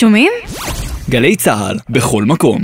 שומעים? 0.00 0.32
גלי 1.10 1.36
צה"ל, 1.36 1.76
בכל 1.90 2.24
מקום. 2.24 2.60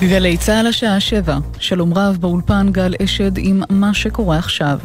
גלי 0.00 0.36
צה"ל 0.36 0.66
השעה 0.66 1.00
שבע, 1.00 1.36
שלום 1.58 1.94
רב 1.94 2.16
באולפן 2.20 2.66
גל 2.72 2.94
אשד 3.04 3.32
עם 3.38 3.62
מה 3.70 3.94
שקורה 3.94 4.38
עכשיו. 4.38 4.78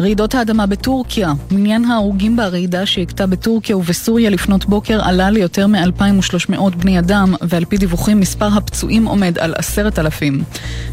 רעידות 0.00 0.34
האדמה 0.34 0.66
בטורקיה, 0.66 1.32
מניין 1.50 1.84
ההרוגים 1.84 2.36
ברעידה 2.36 2.86
שהכתה 2.86 3.26
בטורקיה 3.26 3.76
ובסוריה 3.76 4.30
לפנות 4.30 4.64
בוקר 4.64 5.00
עלה 5.04 5.30
ליותר 5.30 5.66
מ-2,300 5.66 6.76
בני 6.76 6.98
אדם, 6.98 7.34
ועל 7.40 7.64
פי 7.64 7.76
דיווחים 7.76 8.20
מספר 8.20 8.46
הפצועים 8.46 9.04
עומד 9.06 9.38
על 9.38 9.54
עשרת 9.56 9.98
אלפים. 9.98 10.42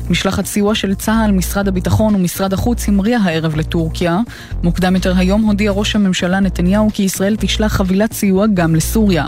משלחת 0.09 0.45
סיוע 0.45 0.75
של 0.75 0.95
צה"ל, 0.95 1.31
משרד 1.31 1.67
הביטחון 1.67 2.15
ומשרד 2.15 2.53
החוץ 2.53 2.87
המריאה 2.87 3.19
הערב 3.23 3.55
לטורקיה. 3.55 4.19
מוקדם 4.63 4.95
יותר 4.95 5.17
היום 5.17 5.41
הודיע 5.41 5.71
ראש 5.71 5.95
הממשלה 5.95 6.39
נתניהו 6.39 6.89
כי 6.93 7.03
ישראל 7.03 7.35
תשלח 7.39 7.73
חבילת 7.73 8.13
סיוע 8.13 8.45
גם 8.53 8.75
לסוריה. 8.75 9.27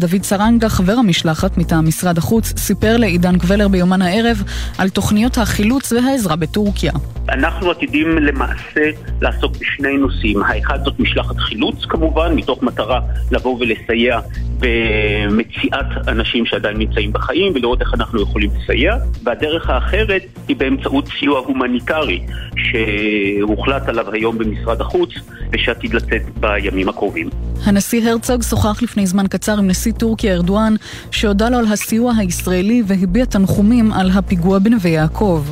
דוד 0.00 0.22
סרנגה, 0.22 0.68
חבר 0.68 0.92
המשלחת 0.92 1.58
מטעם 1.58 1.86
משרד 1.86 2.18
החוץ, 2.18 2.52
סיפר 2.56 2.96
לעידן 2.96 3.38
קבלר 3.38 3.68
ביומן 3.68 4.02
הערב 4.02 4.42
על 4.78 4.88
תוכניות 4.88 5.38
החילוץ 5.38 5.92
והעזרה 5.92 6.36
בטורקיה. 6.36 6.92
אנחנו 7.28 7.70
עתידים 7.70 8.18
למעשה 8.18 8.90
לעסוק 9.20 9.52
בשני 9.56 9.96
נושאים. 9.96 10.42
האחד 10.42 10.78
זאת 10.84 11.00
משלחת 11.00 11.38
חילוץ 11.38 11.84
כמובן, 11.88 12.34
מתוך 12.34 12.62
מטרה 12.62 13.00
לבוא 13.30 13.58
ולסייע 13.60 14.20
במציאת 14.60 16.08
אנשים 16.08 16.46
שעדיין 16.46 16.76
נמצאים 16.76 17.12
בחיים 17.12 17.52
ולראות 17.54 17.80
איך 17.80 17.94
אנחנו 17.94 18.22
יכולים 18.22 18.50
לסייע. 18.56 18.96
והדרך 19.24 19.70
האחרת 19.70 20.22
היא 20.48 20.56
באמצעות 20.56 21.08
סיוע 21.18 21.38
הומניטרי 21.38 22.20
שהוחלט 22.56 23.88
עליו 23.88 24.12
היום 24.12 24.38
במשרד 24.38 24.80
החוץ 24.80 25.10
ושעתיד 25.52 25.94
לצאת 25.94 26.22
בימים 26.40 26.88
הקרובים. 26.88 27.30
הנשיא 27.64 28.10
הרצוג 28.10 28.42
שוחח 28.42 28.82
לפני 28.82 29.06
זמן 29.06 29.26
קצר 29.26 29.58
עם 29.58 29.66
נשיא 29.66 29.92
טורקיה 29.92 30.34
ארדואן, 30.34 30.74
שהודה 31.10 31.48
לו 31.48 31.58
על 31.58 31.66
הסיוע 31.72 32.12
הישראלי 32.18 32.82
והביע 32.86 33.24
תנחומים 33.24 33.92
על 33.92 34.10
הפיגוע 34.10 34.58
בנווה 34.58 34.90
יעקב. 34.90 35.44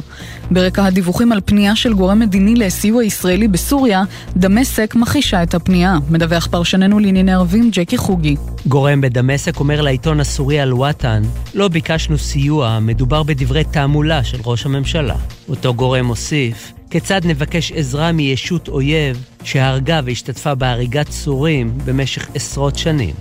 ברקע 0.50 0.84
הדיווחים 0.84 1.32
על 1.32 1.40
פנייה 1.44 1.76
של 1.76 1.94
גורם 1.94 2.18
מדיני 2.18 2.54
לסיוע 2.56 3.04
ישראלי 3.04 3.48
בסוריה, 3.48 4.02
דמשק 4.36 4.94
מכחישה 4.94 5.42
את 5.42 5.54
הפנייה. 5.54 5.98
מדווח 6.10 6.46
פרשננו 6.46 6.98
לענייני 6.98 7.32
ערבים 7.32 7.70
ג'קי 7.72 7.96
חוגי. 7.96 8.36
גורם 8.66 9.00
בדמשק 9.00 9.60
אומר 9.60 9.80
לעיתון 9.80 10.20
הסורי 10.20 10.62
אל-וואטן, 10.62 11.22
לא 11.54 11.68
ביקשנו 11.68 12.18
סיוע, 12.18 12.78
מדובר 12.82 13.22
בדברי 13.22 13.64
תעמולה 13.64 14.24
של 14.24 14.38
ראש 14.44 14.66
הממשלה. 14.66 15.14
אותו 15.48 15.74
גורם 15.74 16.06
הוסיף, 16.06 16.72
כיצד 16.90 17.20
נבקש 17.24 17.72
עזרה 17.72 18.12
מישות 18.12 18.68
אויב 18.68 19.24
שהרגה 19.44 20.00
והשתתפה 20.04 20.54
בהריגת 20.54 21.10
סורים 21.10 21.78
במשך 21.84 22.28
עשרות 22.34 22.78
שנים? 22.78 23.14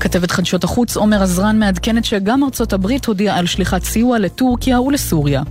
כתבת 0.00 0.30
חדשות 0.30 0.64
החוץ 0.64 0.96
עומר 0.96 1.22
עזרן 1.22 1.58
מעדכנת 1.58 2.04
שגם 2.04 2.44
ארצות 2.44 2.72
הברית 2.72 3.06
הודיעה 3.06 3.38
על 3.38 3.46
שליחת 3.46 3.84
סיוע 3.84 4.18
לטורקיה 4.18 4.80
ולסוריה. 4.80 5.42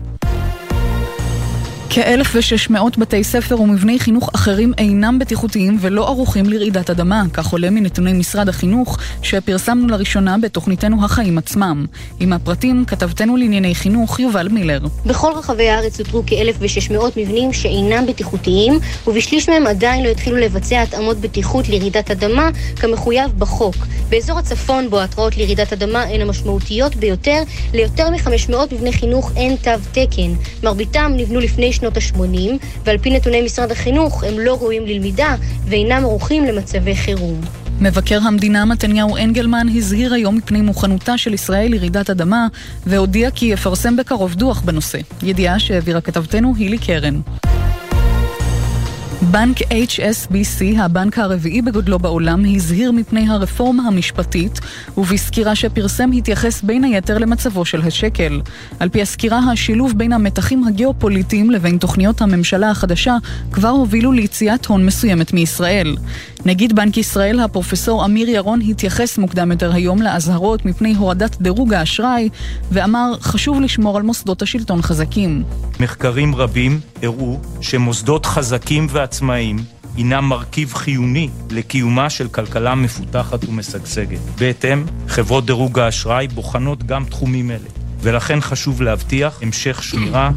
כ-1,600 1.91 2.99
בתי 2.99 3.23
ספר 3.23 3.61
ומבני 3.61 3.99
חינוך 3.99 4.29
אחרים 4.35 4.73
אינם 4.77 5.19
בטיחותיים 5.19 5.77
ולא 5.81 6.07
ערוכים 6.07 6.45
לרעידת 6.45 6.89
אדמה, 6.89 7.23
כך 7.33 7.51
עולה 7.51 7.69
מנתוני 7.69 8.13
משרד 8.13 8.49
החינוך 8.49 8.97
שפרסמנו 9.21 9.87
לראשונה 9.87 10.37
בתוכניתנו 10.37 11.05
החיים 11.05 11.37
עצמם. 11.37 11.85
עם 12.19 12.33
הפרטים, 12.33 12.85
כתבתנו 12.87 13.37
לענייני 13.37 13.75
חינוך 13.75 14.19
יובל 14.19 14.47
מילר. 14.47 14.79
בכל 15.05 15.31
רחבי 15.35 15.69
הארץ 15.69 15.99
אותרו 15.99 16.23
כ-1,600 16.27 16.93
מבנים 17.17 17.53
שאינם 17.53 18.05
בטיחותיים, 18.07 18.79
ובשליש 19.07 19.49
מהם 19.49 19.67
עדיין 19.67 20.03
לא 20.03 20.09
התחילו 20.09 20.37
לבצע 20.37 20.81
התאמות 20.81 21.17
בטיחות 21.17 21.69
לרעידת 21.69 22.11
אדמה 22.11 22.49
כמחויב 22.75 23.31
בחוק. 23.37 23.75
באזור 24.09 24.39
הצפון, 24.39 24.89
בו 24.89 24.99
ההתראות 24.99 25.37
לרעידת 25.37 25.73
אדמה 25.73 26.03
הן 26.03 26.21
המשמעותיות 26.21 26.95
ביותר, 26.95 27.41
ליותר 27.73 28.09
מ-500 28.09 28.55
מבני 28.71 28.93
חינוך 28.93 29.31
אין 29.35 29.55
תו 29.55 29.71
תקן. 29.91 30.33
מרביתם 30.63 31.11
נבנו 31.15 31.39
לפני 31.39 31.73
שנות 31.79 31.97
ה-80, 31.97 32.65
ועל 32.85 32.97
פי 32.97 33.09
נתוני 33.09 33.41
משרד 33.41 33.71
החינוך 33.71 34.23
הם 34.23 34.39
לא 34.39 34.57
ראויים 34.61 34.85
ללמידה 34.85 35.35
ואינם 35.65 36.03
ערוכים 36.03 36.45
למצבי 36.45 36.95
חירום. 36.95 37.41
מבקר 37.81 38.19
המדינה 38.23 38.65
מתניהו 38.65 39.17
אנגלמן 39.17 39.67
הזהיר 39.75 40.13
היום 40.13 40.35
מפני 40.35 40.61
מוכנותה 40.61 41.17
של 41.17 41.33
ישראל 41.33 41.71
לרעידת 41.71 42.09
אדמה, 42.09 42.47
והודיע 42.87 43.31
כי 43.31 43.45
יפרסם 43.45 43.95
בקרוב 43.95 44.35
דוח 44.35 44.61
בנושא. 44.61 44.99
ידיעה 45.23 45.59
שהעבירה 45.59 46.01
כתבתנו 46.01 46.53
הילי 46.57 46.77
קרן. 46.77 47.19
בנק 49.31 49.57
HSBC, 49.57 50.79
הבנק 50.79 51.17
הרביעי 51.17 51.61
בגודלו 51.61 51.99
בעולם, 51.99 52.43
הזהיר 52.55 52.91
מפני 52.91 53.29
הרפורמה 53.29 53.83
המשפטית, 53.87 54.59
ובסקירה 54.97 55.55
שפרסם 55.55 56.11
התייחס 56.11 56.61
בין 56.61 56.83
היתר 56.83 57.17
למצבו 57.17 57.65
של 57.65 57.81
השקל. 57.81 58.41
על 58.79 58.89
פי 58.89 59.01
הסקירה, 59.01 59.39
השילוב 59.51 59.93
בין 59.97 60.13
המתחים 60.13 60.63
הגיאופוליטיים 60.63 61.51
לבין 61.51 61.77
תוכניות 61.77 62.21
הממשלה 62.21 62.69
החדשה 62.69 63.15
כבר 63.51 63.69
הובילו 63.69 64.11
ליציאת 64.11 64.65
הון 64.65 64.85
מסוימת 64.85 65.33
מישראל. 65.33 65.95
נגיד 66.45 66.75
בנק 66.75 66.97
ישראל, 66.97 67.39
הפרופסור 67.39 68.05
אמיר 68.05 68.29
ירון, 68.29 68.61
התייחס 68.61 69.17
מוקדם 69.17 69.51
יותר 69.51 69.73
היום 69.73 70.01
לאזהרות 70.01 70.65
מפני 70.65 70.95
הורדת 70.95 71.41
דירוג 71.41 71.73
האשראי, 71.73 72.29
ואמר, 72.71 73.13
חשוב 73.21 73.61
לשמור 73.61 73.97
על 73.97 74.03
מוסדות 74.03 74.41
השלטון 74.41 74.81
חזקים. 74.81 75.43
מחקרים 75.79 76.35
רבים 76.35 76.79
הראו 77.01 77.39
שמוסדות 77.61 78.25
חזקים 78.25 78.87
ועצמאיים 78.89 79.57
הינם 79.95 80.25
מרכיב 80.25 80.73
חיוני 80.73 81.29
לקיומה 81.51 82.09
של 82.09 82.27
כלכלה 82.27 82.75
מפותחת 82.75 83.45
ומשגשגת. 83.45 84.19
בהתאם, 84.37 84.85
חברות 85.07 85.45
דירוג 85.45 85.79
האשראי 85.79 86.27
בוחנות 86.27 86.83
גם 86.83 87.05
תחומים 87.05 87.51
אלה, 87.51 87.69
ולכן 88.01 88.41
חשוב 88.41 88.81
להבטיח 88.81 89.39
המשך 89.41 89.83
שמירה 89.83 90.31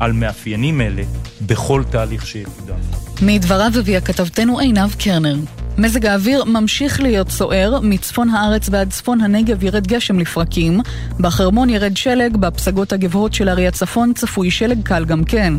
על 0.00 0.12
מאפיינים 0.12 0.80
אלה 0.80 1.02
בכל 1.46 1.82
תהליך 1.90 2.26
שיקודם. 2.26 3.07
מדבריו 3.22 3.72
הביאה 3.78 4.00
כתבתנו 4.00 4.58
עינב 4.58 4.94
קרנר. 4.98 5.36
מזג 5.78 6.06
האוויר 6.06 6.44
ממשיך 6.44 7.00
להיות 7.00 7.30
סוער, 7.30 7.80
מצפון 7.82 8.30
הארץ 8.30 8.68
ועד 8.70 8.90
צפון 8.90 9.20
הנגב 9.20 9.62
ירד 9.62 9.86
גשם 9.86 10.18
לפרקים, 10.18 10.80
בחרמון 11.20 11.70
ירד 11.70 11.96
שלג, 11.96 12.36
בפסגות 12.36 12.92
הגבוהות 12.92 13.34
של 13.34 13.48
ערי 13.48 13.68
הצפון 13.68 14.12
צפוי 14.14 14.50
שלג 14.50 14.82
קל 14.82 15.04
גם 15.04 15.24
כן. 15.24 15.54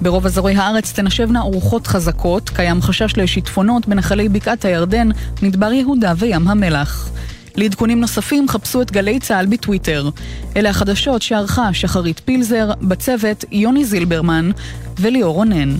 ברוב 0.00 0.26
אזורי 0.26 0.54
הארץ 0.54 0.92
תנשבנה 0.92 1.40
רוחות 1.40 1.86
חזקות, 1.86 2.50
קיים 2.50 2.82
חשש 2.82 3.16
לשיטפונות 3.16 3.88
בנחלי 3.88 4.28
בקעת 4.28 4.64
הירדן, 4.64 5.08
מדבר 5.42 5.72
יהודה 5.72 6.12
וים 6.16 6.48
המלח. 6.48 7.10
לעדכונים 7.56 8.00
נוספים 8.00 8.48
חפשו 8.48 8.82
את 8.82 8.92
גלי 8.92 9.20
צה"ל 9.20 9.46
בטוויטר. 9.46 10.10
אלה 10.56 10.70
החדשות 10.70 11.22
שערכה 11.22 11.72
שחרית 11.72 12.20
פילזר, 12.24 12.72
בצוות 12.82 13.44
יוני 13.52 13.84
זילברמן 13.84 14.50
וליאור 14.98 15.34
רונן. 15.34 15.76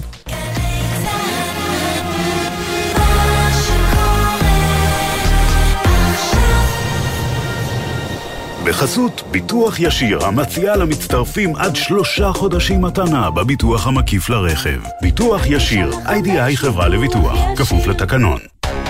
בחסות 8.85 9.23
ביטוח 9.31 9.81
ישיר 9.81 10.25
המציע 10.25 10.77
למצטרפים 10.77 11.57
עד 11.57 11.77
שלושה 11.77 12.33
חודשים 12.33 12.83
מתנה 12.83 13.31
בביטוח 13.31 13.87
המקיף 13.87 14.31
לרכב. 14.31 14.81
ביטוח 15.03 15.47
ישיר, 15.47 15.91
איי-די-איי 16.07 16.57
חברה 16.57 16.89
לביטוח, 16.89 17.39
כפוף 17.57 17.87
לתקנון. 17.87 18.41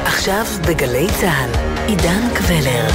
עכשיו 0.05 0.45
בגלי 0.69 1.07
צה"ל, 1.21 1.51
עידן 1.87 2.29
קבלר. 2.35 2.89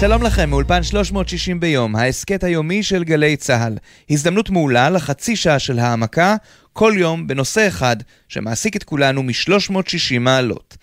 שלום 0.00 0.22
לכם, 0.22 0.50
מאולפן 0.50 0.82
360 0.82 1.60
ביום, 1.60 1.96
ההסכת 1.96 2.44
היומי 2.44 2.82
של 2.82 3.04
גלי 3.04 3.36
צה"ל. 3.36 3.76
הזדמנות 4.10 4.50
מעולה 4.50 4.90
לחצי 4.90 5.36
שעה 5.36 5.58
של 5.58 5.78
העמקה, 5.78 6.36
כל 6.76 6.92
יום 6.96 7.26
בנושא 7.26 7.68
אחד 7.68 7.96
שמעסיק 8.28 8.76
את 8.76 8.84
כולנו 8.84 9.22
מ-360 9.22 10.18
מעלות. 10.20 10.76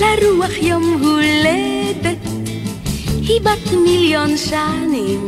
לרוח 0.00 0.50
יום 0.62 1.02
הולדת, 1.02 2.18
היא 3.06 3.40
בת 3.40 3.72
מיליון 3.84 4.36
שנים, 4.36 5.26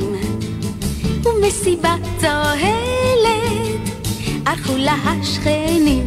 ומסיבה 1.25 1.95
צוהלת, 2.21 3.81
הלכו 4.47 4.77
לה 4.77 4.93
השכנים. 4.93 6.07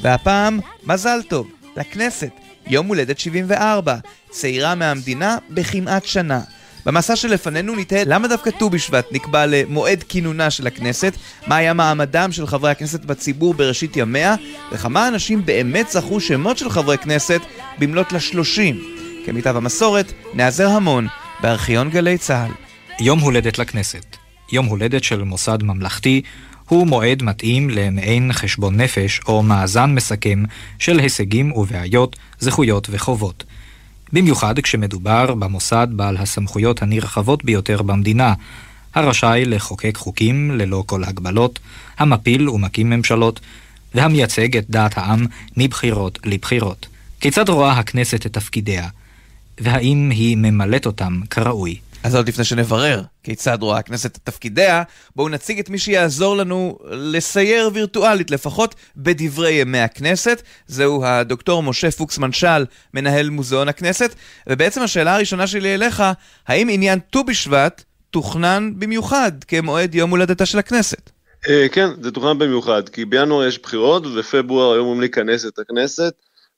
והפעם, 0.00 0.60
מזל 0.84 1.22
טוב, 1.28 1.50
לכנסת, 1.76 2.30
יום 2.66 2.86
הולדת 2.86 3.18
74, 3.18 3.96
צעירה 4.30 4.74
מהמדינה 4.74 5.36
בכמעט 5.50 6.04
שנה. 6.04 6.40
במסע 6.86 7.16
שלפנינו 7.16 7.76
נתהה 7.76 8.04
למה 8.04 8.28
דווקא 8.28 8.50
ט"ו 8.50 8.70
בשבט 8.70 9.06
נקבע 9.12 9.46
למועד 9.46 10.02
כינונה 10.08 10.50
של 10.50 10.66
הכנסת, 10.66 11.16
מה 11.46 11.56
היה 11.56 11.74
מעמדם 11.74 12.32
של 12.32 12.46
חברי 12.46 12.70
הכנסת 12.70 13.04
בציבור 13.04 13.54
בראשית 13.54 13.96
ימיה, 13.96 14.34
וכמה 14.72 15.08
אנשים 15.08 15.44
באמת 15.44 15.88
זכו 15.90 16.20
שמות 16.20 16.58
של 16.58 16.70
חברי 16.70 16.98
כנסת 16.98 17.40
במלאת 17.78 18.12
לשלושים. 18.12 18.80
כמיטב 19.26 19.56
המסורת, 19.56 20.12
נעזר 20.34 20.68
המון 20.68 21.06
בארכיון 21.40 21.90
גלי 21.90 22.18
צה"ל. 22.18 22.52
יום 23.00 23.20
הולדת 23.20 23.58
לכנסת. 23.58 24.16
יום 24.52 24.66
הולדת 24.66 25.04
של 25.04 25.22
מוסד 25.22 25.62
ממלכתי 25.62 26.22
הוא 26.68 26.86
מועד 26.86 27.22
מתאים 27.22 27.70
למעין 27.70 28.32
חשבון 28.32 28.80
נפש 28.80 29.20
או 29.28 29.42
מאזן 29.42 29.94
מסכם 29.94 30.42
של 30.78 30.98
הישגים 30.98 31.52
ובעיות, 31.52 32.16
זכויות 32.38 32.88
וחובות. 32.90 33.44
במיוחד 34.12 34.60
כשמדובר 34.60 35.34
במוסד 35.34 35.88
בעל 35.90 36.16
הסמכויות 36.16 36.82
הנרחבות 36.82 37.44
ביותר 37.44 37.82
במדינה, 37.82 38.34
הרשאי 38.94 39.44
לחוקק 39.44 39.96
חוקים 39.96 40.50
ללא 40.50 40.84
כל 40.86 41.04
הגבלות, 41.04 41.58
המפיל 41.98 42.48
ומקים 42.48 42.90
ממשלות, 42.90 43.40
והמייצג 43.94 44.56
את 44.56 44.70
דעת 44.70 44.98
העם 44.98 45.26
מבחירות 45.56 46.18
לבחירות. 46.24 46.86
כיצד 47.20 47.48
רואה 47.48 47.72
הכנסת 47.72 48.26
את 48.26 48.32
תפקידיה, 48.32 48.88
והאם 49.60 50.10
היא 50.10 50.36
ממלאת 50.36 50.86
אותם 50.86 51.20
כראוי? 51.30 51.76
אז 52.04 52.14
עוד 52.14 52.28
לפני 52.28 52.44
שנברר 52.44 53.02
כיצד 53.22 53.58
רואה 53.60 53.78
הכנסת 53.78 54.16
את 54.16 54.20
תפקידיה, 54.24 54.82
בואו 55.16 55.28
נציג 55.28 55.58
את 55.58 55.70
מי 55.70 55.78
שיעזור 55.78 56.36
לנו 56.36 56.78
לסייר 56.90 57.70
וירטואלית, 57.74 58.30
לפחות 58.30 58.74
בדברי 58.96 59.52
ימי 59.52 59.78
הכנסת. 59.78 60.42
זהו 60.66 61.04
הדוקטור 61.04 61.62
משה 61.62 61.90
פוקס 61.90 62.18
מנשל, 62.18 62.64
מנהל 62.94 63.30
מוזיאון 63.30 63.68
הכנסת. 63.68 64.14
ובעצם 64.46 64.82
השאלה 64.82 65.14
הראשונה 65.14 65.46
שלי 65.46 65.74
אליך, 65.74 66.02
האם 66.46 66.68
עניין 66.70 66.98
ט"ו 66.98 67.24
בשבט 67.24 67.84
תוכנן 68.10 68.72
במיוחד 68.78 69.32
כמועד 69.48 69.94
יום 69.94 70.10
הולדתה 70.10 70.46
של 70.46 70.58
הכנסת? 70.58 71.10
אה, 71.48 71.66
כן, 71.72 71.88
זה 72.02 72.10
תוכנן 72.10 72.38
במיוחד, 72.38 72.88
כי 72.88 73.04
בינואר 73.04 73.46
יש 73.46 73.58
בחירות 73.58 74.06
ובפברואר 74.06 74.72
היום 74.72 74.84
אומרים 74.84 75.00
להיכנס 75.00 75.46
את 75.46 75.58
הכנסת. 75.58 76.14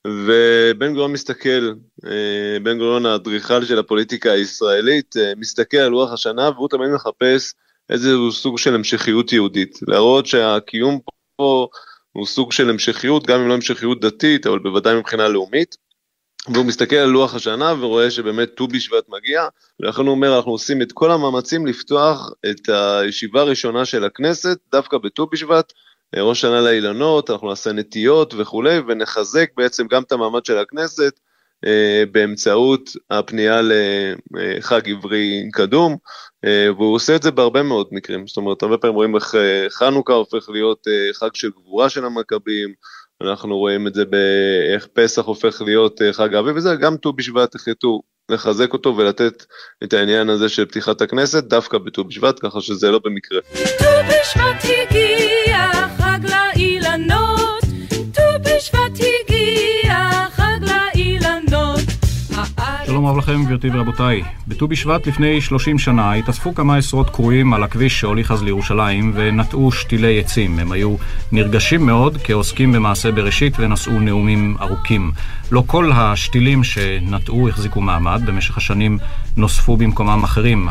ובן 0.07 0.93
גוריון 0.93 1.13
מסתכל, 1.13 1.73
אה, 2.07 2.59
בן 2.63 2.79
גוריון 2.79 3.07
האדריכל 3.07 3.65
של 3.65 3.79
הפוליטיקה 3.79 4.33
הישראלית, 4.33 5.17
אה, 5.17 5.33
מסתכל 5.37 5.77
על 5.77 5.89
לוח 5.89 6.13
השנה 6.13 6.51
והוא 6.51 6.69
תמיד 6.69 6.91
מחפש 6.91 7.55
איזשהו 7.91 8.33
סוג 8.33 8.59
של 8.59 8.75
המשכיות 8.75 9.33
יהודית. 9.33 9.79
להראות 9.89 10.27
שהקיום 10.27 10.99
פה 11.37 11.69
הוא 12.13 12.27
סוג 12.27 12.53
של 12.53 12.71
המשכיות, 12.71 13.27
גם 13.27 13.41
אם 13.41 13.49
לא 13.49 13.55
המשכיות 13.55 14.01
דתית, 14.01 14.47
אבל 14.47 14.59
בוודאי 14.59 14.95
מבחינה 14.95 15.29
לאומית. 15.29 15.77
והוא 16.53 16.65
מסתכל 16.65 16.97
על 16.97 17.09
לוח 17.09 17.35
השנה 17.35 17.75
ורואה 17.81 18.11
שבאמת 18.11 18.51
ט"ו 18.57 18.69
בשבט 18.69 19.09
מגיע, 19.09 19.49
ולכן 19.81 20.03
הוא 20.03 20.11
אומר, 20.11 20.37
אנחנו 20.37 20.53
עושים 20.53 20.83
את 20.83 20.93
כל 20.93 21.11
המאמצים 21.11 21.67
לפתוח 21.67 22.31
את 22.51 22.69
הישיבה 22.69 23.41
הראשונה 23.41 23.85
של 23.85 24.05
הכנסת 24.05 24.59
דווקא 24.73 24.99
בט"ו 24.99 25.27
בשבט, 25.27 25.73
ראש 26.17 26.41
שנה 26.41 26.61
לאילנות, 26.61 27.31
אנחנו 27.31 27.49
נעשה 27.49 27.73
נטיות 27.73 28.35
וכולי, 28.39 28.79
ונחזק 28.89 29.51
בעצם 29.57 29.87
גם 29.87 30.03
את 30.03 30.13
המעמד 30.13 30.45
של 30.45 30.59
הכנסת 30.59 31.21
אה, 31.67 32.05
באמצעות 32.13 32.91
הפנייה 33.11 33.61
לחג 34.31 34.91
עברי 34.91 35.49
קדום, 35.53 35.97
אה, 36.45 36.67
והוא 36.77 36.95
עושה 36.95 37.17
את 37.17 37.23
זה 37.23 37.31
בהרבה 37.31 37.63
מאוד 37.63 37.87
מקרים, 37.93 38.27
זאת 38.27 38.37
אומרת, 38.37 38.63
הרבה 38.63 38.79
פעמים 38.79 38.97
רואים 38.97 39.17
איך 39.17 39.35
אה, 39.35 39.67
חנוכה 39.71 40.13
הופך 40.13 40.49
להיות 40.49 40.87
חג 41.13 41.35
של 41.35 41.51
גבורה 41.51 41.89
של 41.89 42.05
המכבים, 42.05 42.73
אנחנו 43.23 43.59
רואים 43.59 43.87
את 43.87 43.95
זה 43.95 44.05
באיך 44.05 44.87
פסח 44.93 45.25
הופך 45.25 45.63
להיות 45.63 46.01
חג 46.13 46.35
האביב, 46.35 46.57
וזה 46.57 46.75
גם 46.75 46.97
ט"ו 46.97 47.13
בשבט 47.13 47.55
החליטו 47.55 48.03
לחזק 48.29 48.73
אותו 48.73 48.97
ולתת 48.97 49.45
את 49.85 49.93
העניין 49.93 50.31
הזה 50.31 50.49
של 50.49 50.65
פתיחת 50.65 51.01
הכנסת 51.01 51.45
דווקא 51.45 51.79
בט"ו 51.79 52.05
בשבט, 52.05 52.39
ככה 52.43 52.61
שזה 52.61 52.91
לא 52.91 53.01
במקרה. 53.05 53.41
ט"ו 53.53 53.85
בשבט 54.09 54.65
הגיע 54.65 56.04
שלום 62.95 63.07
רב 63.07 63.17
לכם 63.19 63.45
גברתי 63.45 63.69
ורבותיי. 63.73 64.23
בט"ו 64.49 64.69
בשבט 64.69 65.07
לפני 65.07 65.41
30 65.41 65.79
שנה 65.79 66.13
התאספו 66.13 66.55
כמה 66.55 66.77
עשרות 66.77 67.11
קרואים 67.11 67.55
על 67.55 67.63
הכביש 67.63 68.01
שהוליך 68.01 68.31
אז 68.31 68.43
לירושלים 68.43 69.13
ונטעו 69.15 69.73
שתילי 69.73 70.21
עצים. 70.21 70.59
הם 70.59 70.73
היו 70.73 70.97
נרגשים 71.33 71.87
מאוד 71.87 72.19
כעוסקים 72.25 72.73
במעשה 72.73 73.13
בראשית 73.13 73.55
ונשאו 73.59 74.01
נאומים 74.01 74.57
ארוכים. 74.61 75.13
לא 75.51 75.63
כל 75.67 75.91
השתילים 75.95 76.65
שנטעו 76.65 77.49
החזיקו 77.49 77.81
מעמד, 77.81 78.23
במשך 78.27 78.57
השנים 78.57 78.99
נוספו 79.37 79.77
במקומם 79.77 80.25
אחרים. 80.25 80.69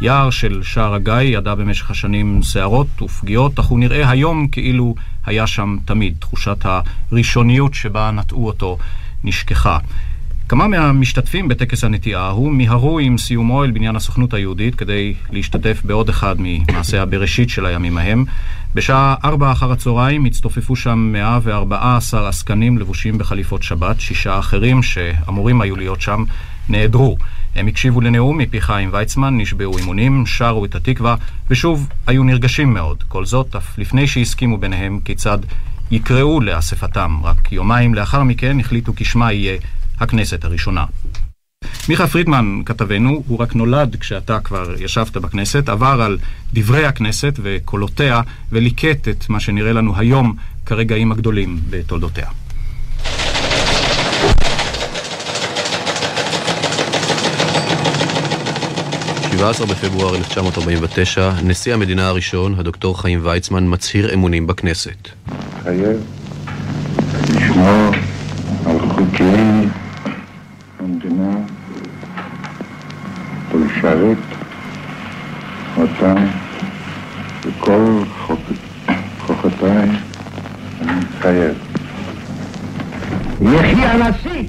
היער 0.00 0.30
של 0.30 0.62
שער 0.62 0.94
הגיא 0.94 1.14
ידע 1.14 1.54
במשך 1.54 1.90
השנים 1.90 2.42
סערות 2.42 3.02
ופגיעות, 3.02 3.58
אך 3.58 3.64
הוא 3.64 3.78
נראה 3.78 4.10
היום 4.10 4.48
כאילו 4.48 4.94
היה 5.26 5.46
שם 5.46 5.76
תמיד. 5.84 6.14
תחושת 6.18 6.66
הראשוניות 7.10 7.74
שבה 7.74 8.10
נטעו 8.10 8.46
אותו 8.46 8.78
נשכחה. 9.24 9.78
כמה 10.48 10.68
מהמשתתפים 10.68 11.48
בטקס 11.48 11.84
הנטיעה 11.84 12.30
הוא 12.30 12.52
מיהרו 12.52 12.98
עם 12.98 13.18
סיומו 13.18 13.64
אל 13.64 13.70
בניין 13.70 13.96
הסוכנות 13.96 14.34
היהודית 14.34 14.74
כדי 14.74 15.14
להשתתף 15.30 15.80
בעוד 15.84 16.08
אחד 16.08 16.36
ממעשי 16.38 16.98
הבראשית 16.98 17.50
של 17.50 17.66
הימים 17.66 17.98
ההם. 17.98 18.24
בשעה 18.74 19.14
ארבע 19.24 19.52
אחר 19.52 19.72
הצהריים 19.72 20.24
הצטופפו 20.24 20.76
שם 20.76 20.98
114 21.12 22.28
עסקנים 22.28 22.78
לבושים 22.78 23.18
בחליפות 23.18 23.62
שבת, 23.62 24.00
שישה 24.00 24.38
אחרים 24.38 24.82
שאמורים 24.82 25.60
היו 25.60 25.76
להיות 25.76 26.00
שם 26.00 26.24
נעדרו. 26.68 27.16
הם 27.54 27.66
הקשיבו 27.66 28.00
לנאום 28.00 28.38
מפי 28.38 28.60
חיים 28.60 28.88
ויצמן, 28.92 29.38
נשבעו 29.38 29.78
אימונים, 29.78 30.26
שרו 30.26 30.64
את 30.64 30.74
התקווה, 30.74 31.16
ושוב 31.50 31.88
היו 32.06 32.24
נרגשים 32.24 32.74
מאוד. 32.74 33.02
כל 33.08 33.24
זאת, 33.24 33.56
אף 33.56 33.78
לפני 33.78 34.06
שהסכימו 34.06 34.58
ביניהם 34.58 35.00
כיצד 35.04 35.38
יקראו 35.90 36.40
לאספתם. 36.40 37.18
רק 37.22 37.52
יומיים 37.52 37.94
לאחר 37.94 38.22
מכן 38.22 38.60
החליטו 38.60 38.94
כי 38.94 39.04
שמה 39.04 39.32
יהיה 39.32 39.58
הכנסת 40.00 40.44
הראשונה. 40.44 40.84
מיכה 41.88 42.06
פרידמן, 42.06 42.62
כתבנו, 42.66 43.22
הוא 43.26 43.38
רק 43.38 43.54
נולד 43.54 43.96
כשאתה 44.00 44.40
כבר 44.40 44.74
ישבת 44.78 45.16
בכנסת, 45.16 45.68
עבר 45.68 46.02
על 46.02 46.18
דברי 46.54 46.86
הכנסת 46.86 47.32
וקולותיה 47.42 48.20
וליקט 48.52 49.08
את 49.08 49.28
מה 49.28 49.40
שנראה 49.40 49.72
לנו 49.72 49.98
היום 49.98 50.36
כרגעים 50.66 51.12
הגדולים 51.12 51.60
בתולדותיה. 51.70 52.26
ב-17 59.44 59.66
בפברואר 59.66 60.16
1949, 60.16 61.30
נשיא 61.44 61.74
המדינה 61.74 62.08
הראשון, 62.08 62.54
הדוקטור 62.58 63.00
חיים 63.00 63.20
ויצמן, 63.22 63.64
מצהיר 63.68 64.14
אמונים 64.14 64.46
בכנסת. 64.46 65.08
חייב 65.62 65.96
לשמור 67.30 67.90
על 68.66 68.78
חוקי 68.78 69.83
ולשרת 73.84 74.18
אותה 75.76 76.14
בכל 77.46 78.02
כוחותיי 79.26 79.88
אני 80.80 80.92
מתחייב. 80.92 81.54
יחי 83.40 83.84
הנשיא! 83.86 84.48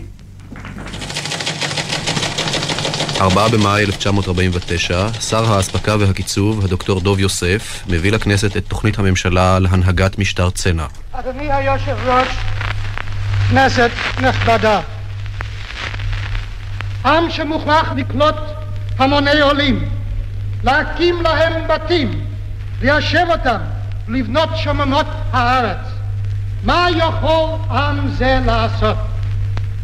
4 3.21 3.47
במאי 3.47 3.83
1949, 3.83 5.07
שר 5.19 5.53
האספקה 5.53 5.95
והקיצוב, 5.99 6.65
הדוקטור 6.65 7.01
דוב 7.01 7.19
יוסף, 7.19 7.83
מביא 7.89 8.11
לכנסת 8.11 8.57
את 8.57 8.63
תוכנית 8.67 8.99
הממשלה 8.99 9.59
להנהגת 9.59 10.19
משטר 10.19 10.49
צנע. 10.49 10.85
אדוני 11.11 11.53
היושב 11.53 11.95
ראש, 12.05 12.27
כנסת 13.49 13.89
נכבדה, 14.21 14.81
עם 17.05 17.29
שמוכרח 17.29 17.91
לקלוט 17.95 18.54
המוני 18.97 19.41
עולים, 19.41 19.89
להקים 20.63 21.21
להם 21.21 21.67
בתים, 21.67 22.25
ליישב 22.81 23.25
אותם, 23.29 23.57
לבנות 24.07 24.49
שממות 24.55 25.07
הארץ. 25.31 25.87
מה 26.63 26.87
יכול 26.95 27.49
עם 27.69 28.07
זה 28.07 28.39
לעשות? 28.45 28.97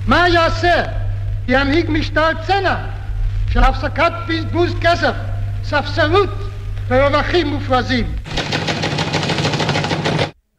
מה 0.07 0.29
יעשה? 0.29 0.83
ינהיג 1.47 1.85
משטר 1.89 2.27
צנע 2.47 2.75
של 3.49 3.63
הפסקת 3.63 4.11
בזבוז 4.27 4.75
כסף, 4.81 5.13
ספסרות 5.63 6.29
ורווחים 6.87 7.47
מופרזים. 7.47 8.05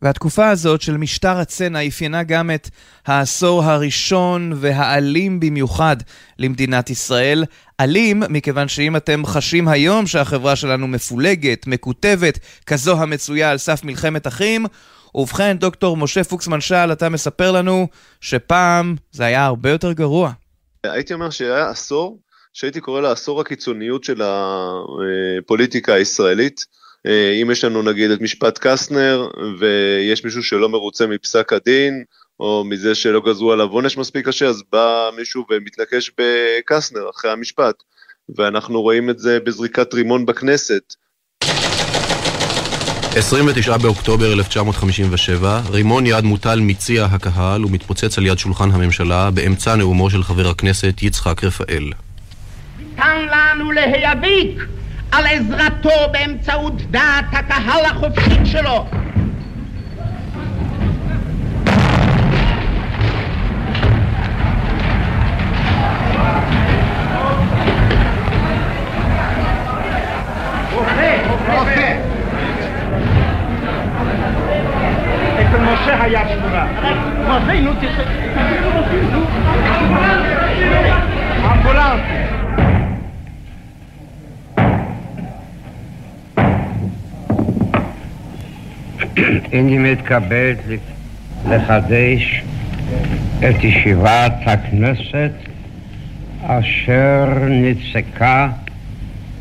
והתקופה 0.02 0.50
הזאת 0.50 0.82
של 0.82 0.96
משטר 0.96 1.36
הצנע 1.36 1.86
אפיינה 1.86 2.22
גם 2.22 2.50
את 2.50 2.68
העשור 3.06 3.64
הראשון 3.64 4.52
והאלים 4.56 5.40
במיוחד 5.40 5.96
למדינת 6.38 6.90
ישראל. 6.90 7.44
אלים, 7.80 8.22
מכיוון 8.28 8.68
שאם 8.68 8.96
אתם 8.96 9.26
חשים 9.26 9.68
היום 9.68 10.06
שהחברה 10.06 10.56
שלנו 10.56 10.88
מפולגת, 10.88 11.66
מקוטבת, 11.66 12.38
כזו 12.66 13.02
המצויה 13.02 13.50
על 13.50 13.58
סף 13.58 13.84
מלחמת 13.84 14.26
אחים, 14.26 14.66
ובכן, 15.14 15.56
דוקטור 15.58 15.96
משה 15.96 16.24
פוקס 16.24 16.48
מנשל, 16.48 16.92
אתה 16.92 17.08
מספר 17.08 17.52
לנו 17.52 17.88
שפעם 18.20 18.96
זה 19.12 19.24
היה 19.24 19.44
הרבה 19.44 19.70
יותר 19.70 19.92
גרוע. 19.92 20.32
הייתי 20.84 21.14
אומר 21.14 21.30
שהיה 21.30 21.70
עשור 21.70 22.18
שהייתי 22.52 22.80
קורא 22.80 23.00
לה 23.00 23.12
עשור 23.12 23.40
הקיצוניות 23.40 24.04
של 24.04 24.22
הפוליטיקה 24.24 25.94
הישראלית. 25.94 26.81
אה, 27.06 27.32
אם 27.42 27.50
יש 27.50 27.64
לנו 27.64 27.82
נגיד 27.82 28.10
את 28.10 28.20
משפט 28.20 28.58
קסטנר 28.58 29.28
ויש 29.58 30.24
מישהו 30.24 30.42
שלא 30.42 30.68
מרוצה 30.68 31.06
מפסק 31.06 31.52
הדין, 31.52 32.04
או 32.40 32.64
מזה 32.64 32.94
שלא 32.94 33.20
גזרו 33.26 33.52
עליו 33.52 33.68
עונש 33.68 33.96
מספיק 33.96 34.28
קשה, 34.28 34.46
אז 34.46 34.62
בא 34.72 35.10
מישהו 35.16 35.44
ומתנקש 35.50 36.10
בקסטנר 36.18 37.10
אחרי 37.10 37.30
המשפט. 37.30 37.82
ואנחנו 38.36 38.82
רואים 38.82 39.10
את 39.10 39.18
זה 39.18 39.40
בזריקת 39.40 39.94
רימון 39.94 40.26
בכנסת. 40.26 40.94
29 43.16 43.76
באוקטובר 43.76 44.32
1957, 44.32 45.60
רימון 45.70 46.06
יד 46.06 46.24
מוטל 46.24 46.60
מציע 46.60 47.04
הקהל 47.04 47.64
ומתפוצץ 47.64 48.18
על 48.18 48.26
יד 48.26 48.38
שולחן 48.38 48.70
הממשלה 48.70 49.30
באמצע 49.30 49.76
נאומו 49.76 50.10
של 50.10 50.22
חבר 50.22 50.48
הכנסת 50.48 51.02
יצחק 51.02 51.44
רפאל. 51.44 51.90
ניתן 52.78 53.26
לנו 53.30 53.72
להיאבק 53.72 54.81
על 55.12 55.26
עזרתו 55.26 56.12
באמצעות 56.12 56.82
דעת 56.90 57.24
הקהל 57.32 57.84
החופשית 57.84 58.40
שלו. 58.44 58.86
משה 75.62 76.02
היה 76.02 76.28
שמורה. 76.28 76.66
משה, 77.28 77.60
נו 77.60 77.70
אמבולנס. 81.52 82.41
אני 89.52 89.78
מתכבד 89.78 90.54
לחדש 91.48 92.42
את 93.38 93.64
ישיבת 93.64 94.32
הכנסת 94.46 95.30
אשר 96.42 97.28
נפסקה 97.48 98.48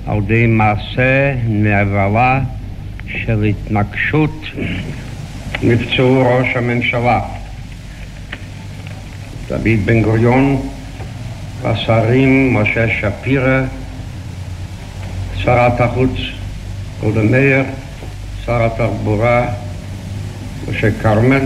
על 0.07 0.17
ידי 0.17 0.45
מעשה 0.47 1.33
נבלה 1.47 2.39
של 3.07 3.43
התנגשות 3.43 4.45
נפצעו 5.63 6.21
ראש 6.21 6.47
הממשלה. 6.55 7.21
דוד 9.47 9.85
בן 9.85 10.01
גוריון 10.01 10.61
והשרים 11.61 12.53
משה 12.53 12.85
שפירא, 13.00 13.61
שרת 15.35 15.81
החוץ 15.81 16.11
גולדה 17.00 17.23
מאיר 17.23 17.63
שר 18.45 18.63
התחבורה 18.65 19.47
משה 20.69 21.01
כרמל. 21.01 21.41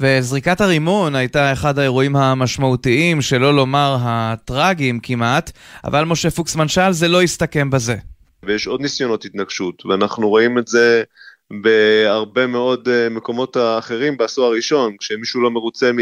וזריקת 0.00 0.60
הרימון 0.60 1.14
הייתה 1.14 1.52
אחד 1.52 1.78
האירועים 1.78 2.16
המשמעותיים, 2.16 3.22
שלא 3.22 3.56
לומר 3.56 3.96
הטרגיים 4.00 5.00
כמעט, 5.00 5.50
אבל 5.84 6.04
משה 6.04 6.30
פוקס 6.30 6.56
מנשל 6.56 6.92
זה 6.92 7.08
לא 7.08 7.22
הסתכם 7.22 7.70
בזה. 7.70 7.96
ויש 8.42 8.66
עוד 8.66 8.80
ניסיונות 8.80 9.24
התנגשות, 9.24 9.86
ואנחנו 9.86 10.28
רואים 10.28 10.58
את 10.58 10.68
זה 10.68 11.02
בהרבה 11.50 12.46
מאוד 12.46 12.88
אה, 12.88 13.08
מקומות 13.08 13.56
אחרים 13.78 14.16
בעשור 14.16 14.44
הראשון, 14.46 14.96
כשמישהו 14.98 15.40
לא 15.40 15.50
מרוצה 15.50 15.92
מ... 15.92 15.98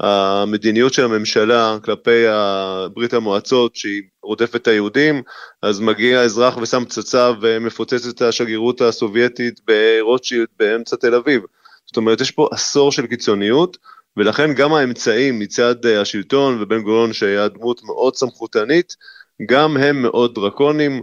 המדיניות 0.00 0.92
של 0.92 1.04
הממשלה 1.04 1.76
כלפי 1.84 2.24
ברית 2.94 3.14
המועצות 3.14 3.76
שהיא 3.76 4.02
רודפת 4.22 4.56
את 4.56 4.68
היהודים, 4.68 5.22
אז 5.62 5.80
מגיע 5.80 6.22
אזרח 6.22 6.56
ושם 6.56 6.84
פצצה 6.84 7.32
ומפוצץ 7.40 8.06
את 8.06 8.22
השגרירות 8.22 8.80
הסובייטית 8.80 9.60
ברוטשילד 9.66 10.46
באמצע 10.58 10.96
תל 10.96 11.14
אביב. 11.14 11.42
זאת 11.86 11.96
אומרת, 11.96 12.20
יש 12.20 12.30
פה 12.30 12.48
עשור 12.52 12.92
של 12.92 13.06
קיצוניות, 13.06 13.76
ולכן 14.16 14.54
גם 14.54 14.72
האמצעים 14.72 15.38
מצד 15.38 15.86
השלטון 15.86 16.62
ובן 16.62 16.82
גוריון 16.82 17.12
שהיה 17.12 17.48
דמות 17.48 17.80
מאוד 17.84 18.16
סמכותנית, 18.16 18.96
גם 19.48 19.76
הם 19.76 20.02
מאוד 20.02 20.34
דרקונים, 20.34 21.02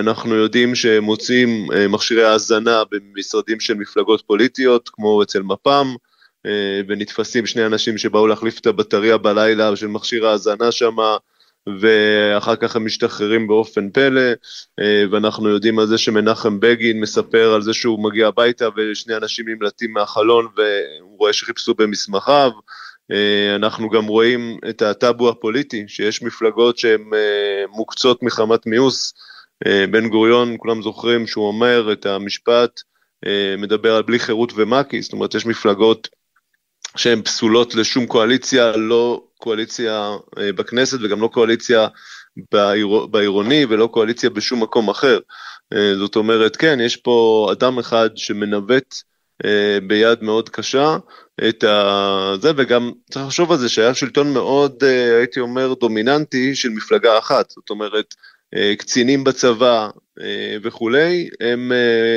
אנחנו 0.00 0.34
יודעים 0.34 0.74
שמוצאים 0.74 1.66
מכשירי 1.88 2.24
האזנה 2.24 2.82
במשרדים 2.90 3.60
של 3.60 3.74
מפלגות 3.74 4.22
פוליטיות, 4.26 4.88
כמו 4.92 5.22
אצל 5.22 5.42
מפ"ם, 5.42 5.86
אה, 5.88 6.07
ונתפסים 6.88 7.46
שני 7.46 7.66
אנשים 7.66 7.98
שבאו 7.98 8.26
להחליף 8.26 8.58
את 8.60 8.66
הבטריה 8.66 9.16
בלילה 9.16 9.76
של 9.76 9.86
מכשיר 9.86 10.26
ההאזנה 10.26 10.72
שם, 10.72 10.96
ואחר 11.80 12.56
כך 12.56 12.76
הם 12.76 12.84
משתחררים 12.84 13.46
באופן 13.46 13.90
פלא, 13.90 14.20
אה, 14.80 15.04
ואנחנו 15.10 15.48
יודעים 15.48 15.78
על 15.78 15.86
זה 15.86 15.98
שמנחם 15.98 16.60
בגין 16.60 17.00
מספר 17.00 17.54
על 17.54 17.62
זה 17.62 17.74
שהוא 17.74 18.04
מגיע 18.04 18.28
הביתה 18.28 18.68
ושני 18.76 19.16
אנשים 19.16 19.48
נמלטים 19.48 19.92
מהחלון 19.92 20.46
והוא 20.56 21.18
רואה 21.18 21.32
שחיפשו 21.32 21.74
במסמכיו. 21.74 22.50
אה, 23.12 23.56
אנחנו 23.56 23.90
גם 23.90 24.06
רואים 24.06 24.58
את 24.68 24.82
הטאבו 24.82 25.28
הפוליטי, 25.28 25.84
שיש 25.88 26.22
מפלגות 26.22 26.78
שהן 26.78 27.04
מוקצות 27.68 28.22
מחמת 28.22 28.66
מיאוס. 28.66 29.14
בן 29.90 30.08
גוריון, 30.08 30.54
כולם 30.58 30.82
זוכרים 30.82 31.26
שהוא 31.26 31.48
אומר 31.48 31.92
את 31.92 32.06
המשפט, 32.06 32.80
מדבר 33.58 33.96
על 33.96 34.02
בלי 34.02 34.18
חירות 34.18 34.52
ומק"י, 34.56 35.02
זאת 35.02 35.12
אומרת 35.12 35.34
יש 35.34 35.46
מפלגות 35.46 36.08
שהן 36.96 37.22
פסולות 37.22 37.74
לשום 37.74 38.06
קואליציה, 38.06 38.76
לא 38.76 39.22
קואליציה 39.38 40.16
אה, 40.38 40.52
בכנסת 40.52 40.98
וגם 41.02 41.20
לא 41.20 41.28
קואליציה 41.28 41.88
בעיר, 42.52 43.06
בעירוני 43.06 43.64
ולא 43.68 43.86
קואליציה 43.86 44.30
בשום 44.30 44.62
מקום 44.62 44.88
אחר. 44.88 45.18
אה, 45.72 45.94
זאת 45.98 46.16
אומרת, 46.16 46.56
כן, 46.56 46.78
יש 46.80 46.96
פה 46.96 47.48
אדם 47.52 47.78
אחד 47.78 48.10
שמנווט 48.16 48.94
אה, 49.44 49.78
ביד 49.86 50.22
מאוד 50.22 50.48
קשה 50.48 50.96
את 51.48 51.64
זה, 52.40 52.50
וגם 52.56 52.92
צריך 53.10 53.26
לחשוב 53.26 53.52
על 53.52 53.58
זה 53.58 53.68
שהיה 53.68 53.94
שלטון 53.94 54.32
מאוד, 54.32 54.84
הייתי 55.18 55.40
אומר, 55.40 55.74
דומיננטי 55.74 56.54
של 56.54 56.68
מפלגה 56.68 57.18
אחת. 57.18 57.50
זאת 57.50 57.70
אומרת, 57.70 58.14
קצינים 58.78 59.24
בצבא 59.24 59.88
וכולי, 60.62 61.28
הם 61.40 61.72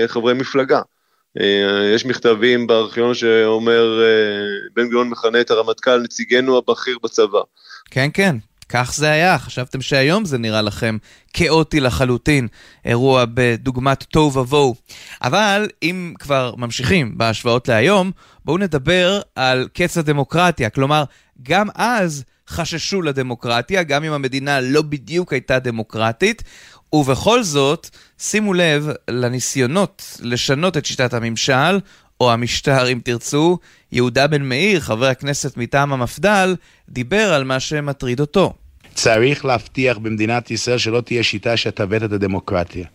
חברי 0.08 0.34
מפלגה. 0.34 0.82
אה, 1.39 1.93
יש 1.95 2.05
מכתבים 2.05 2.67
בארכיון 2.67 3.13
שאומר, 3.13 4.01
אה, 4.01 4.07
בן 4.75 4.89
גוריון 4.89 5.09
מכנה 5.09 5.41
את 5.41 5.51
הרמטכ"ל 5.51 5.97
נציגנו 5.97 6.57
הבכיר 6.57 6.97
בצבא. 7.03 7.39
כן, 7.91 8.09
כן, 8.13 8.35
כך 8.69 8.93
זה 8.95 9.11
היה. 9.11 9.39
חשבתם 9.39 9.81
שהיום 9.81 10.25
זה 10.25 10.38
נראה 10.38 10.61
לכם 10.61 10.97
כאוטי 11.33 11.79
לחלוטין, 11.79 12.47
אירוע 12.85 13.25
בדוגמת 13.33 14.03
תוהו 14.03 14.33
ובוהו. 14.33 14.75
אבל 15.23 15.67
אם 15.83 16.13
כבר 16.19 16.53
ממשיכים 16.57 17.17
בהשוואות 17.17 17.67
להיום, 17.67 18.11
בואו 18.45 18.57
נדבר 18.57 19.21
על 19.35 19.67
קץ 19.73 19.97
הדמוקרטיה. 19.97 20.69
כלומר, 20.69 21.03
גם 21.43 21.67
אז 21.75 22.23
חששו 22.50 23.01
לדמוקרטיה, 23.01 23.83
גם 23.83 24.03
אם 24.03 24.11
המדינה 24.13 24.61
לא 24.61 24.81
בדיוק 24.81 25.33
הייתה 25.33 25.59
דמוקרטית, 25.59 26.43
ובכל 26.93 27.43
זאת, 27.43 27.89
שימו 28.19 28.53
לב 28.53 28.89
לניסיונות 29.10 30.17
לשנות 30.21 30.77
את 30.77 30.86
שיטת 30.86 31.13
הממשל, 31.13 31.79
או 32.21 32.31
המשטר 32.31 32.91
אם 32.91 33.00
תרצו. 33.03 33.57
יהודה 33.91 34.27
בן 34.27 34.41
מאיר, 34.41 34.79
חבר 34.79 35.05
הכנסת 35.05 35.57
מטעם 35.57 35.93
המפד"ל, 35.93 36.55
דיבר 36.89 37.33
על 37.33 37.43
מה 37.43 37.60
שמטריד 37.60 38.19
אותו. 38.19 38.53
צריך 38.93 39.45
להבטיח 39.45 39.98
במדינת 39.98 40.51
ישראל 40.51 40.77
שלא 40.77 41.01
תהיה 41.01 41.24
שיטה 41.24 41.57
שתעוות 41.57 42.03
את 42.03 42.12
הדמוקרטיה. 42.12 42.86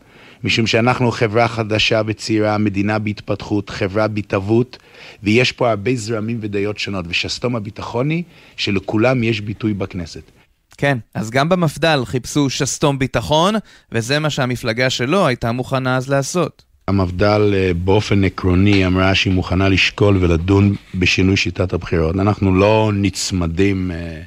משום 0.45 0.67
שאנחנו 0.67 1.11
חברה 1.11 1.49
חדשה 1.49 2.03
וצעירה, 2.07 2.59
מדינה 2.59 2.99
בהתפתחות, 2.99 3.71
חברה 3.71 4.09
בהתהוות, 4.09 4.79
ויש 5.23 5.53
פה 5.53 5.71
הרבה 5.71 5.91
זרמים 5.95 6.39
ודעות 6.41 6.79
שונות, 6.79 7.05
ושסתום 7.09 7.57
הביטחון 7.57 8.11
היא 8.11 8.23
שלכולם 8.57 9.23
יש 9.23 9.41
ביטוי 9.41 9.75
בכנסת. 9.75 10.36
כן, 10.79 10.99
אז 11.15 11.31
גם 11.31 11.49
במפד"ל 11.49 12.03
חיפשו 12.05 12.51
שסתום 12.51 12.99
ביטחון, 12.99 13.55
וזה 13.93 14.19
מה 14.19 14.31
שהמפלגה 14.31 14.91
שלו 14.91 15.27
הייתה 15.27 15.53
מוכנה 15.53 15.97
אז 15.97 16.11
לעשות. 16.11 16.63
המפד"ל 16.89 17.55
אה, 17.55 17.75
באופן 17.75 18.25
עקרוני 18.25 18.87
אמרה 18.87 19.15
שהיא 19.15 19.33
מוכנה 19.33 19.69
לשקול 19.69 20.17
ולדון 20.21 20.75
בשינוי 20.95 21.37
שיטת 21.37 21.73
הבחירות. 21.73 22.15
אנחנו 22.15 22.55
לא 22.55 22.91
נצמדים 22.95 23.91
אה, 23.91 24.21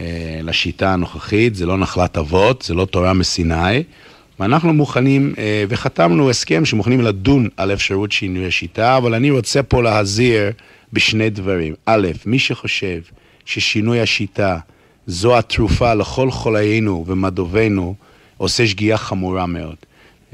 אה, 0.00 0.40
לשיטה 0.42 0.92
הנוכחית, 0.92 1.54
זה 1.54 1.66
לא 1.66 1.78
נחלת 1.78 2.18
אבות, 2.18 2.62
זה 2.62 2.74
לא 2.74 2.84
תורה 2.84 3.12
מסיני, 3.12 3.82
ואנחנו 4.40 4.74
מוכנים, 4.74 5.34
אה, 5.38 5.64
וחתמנו 5.68 6.30
הסכם 6.30 6.64
שמוכנים 6.64 7.00
לדון 7.00 7.48
על 7.56 7.72
אפשרות 7.72 8.12
שינוי 8.12 8.46
השיטה, 8.46 8.96
אבל 8.96 9.14
אני 9.14 9.30
רוצה 9.30 9.62
פה 9.62 9.82
להזהיר 9.82 10.52
בשני 10.92 11.30
דברים. 11.30 11.74
א', 11.86 12.08
מי 12.26 12.38
שחושב 12.38 13.00
ששינוי 13.44 14.00
השיטה 14.00 14.58
זו 15.06 15.38
התרופה 15.38 15.94
לכל 15.94 16.30
חוליינו 16.30 17.04
ומדובינו, 17.08 17.94
עושה 18.36 18.66
שגיאה 18.66 18.96
חמורה 18.96 19.46
מאוד. 19.46 19.76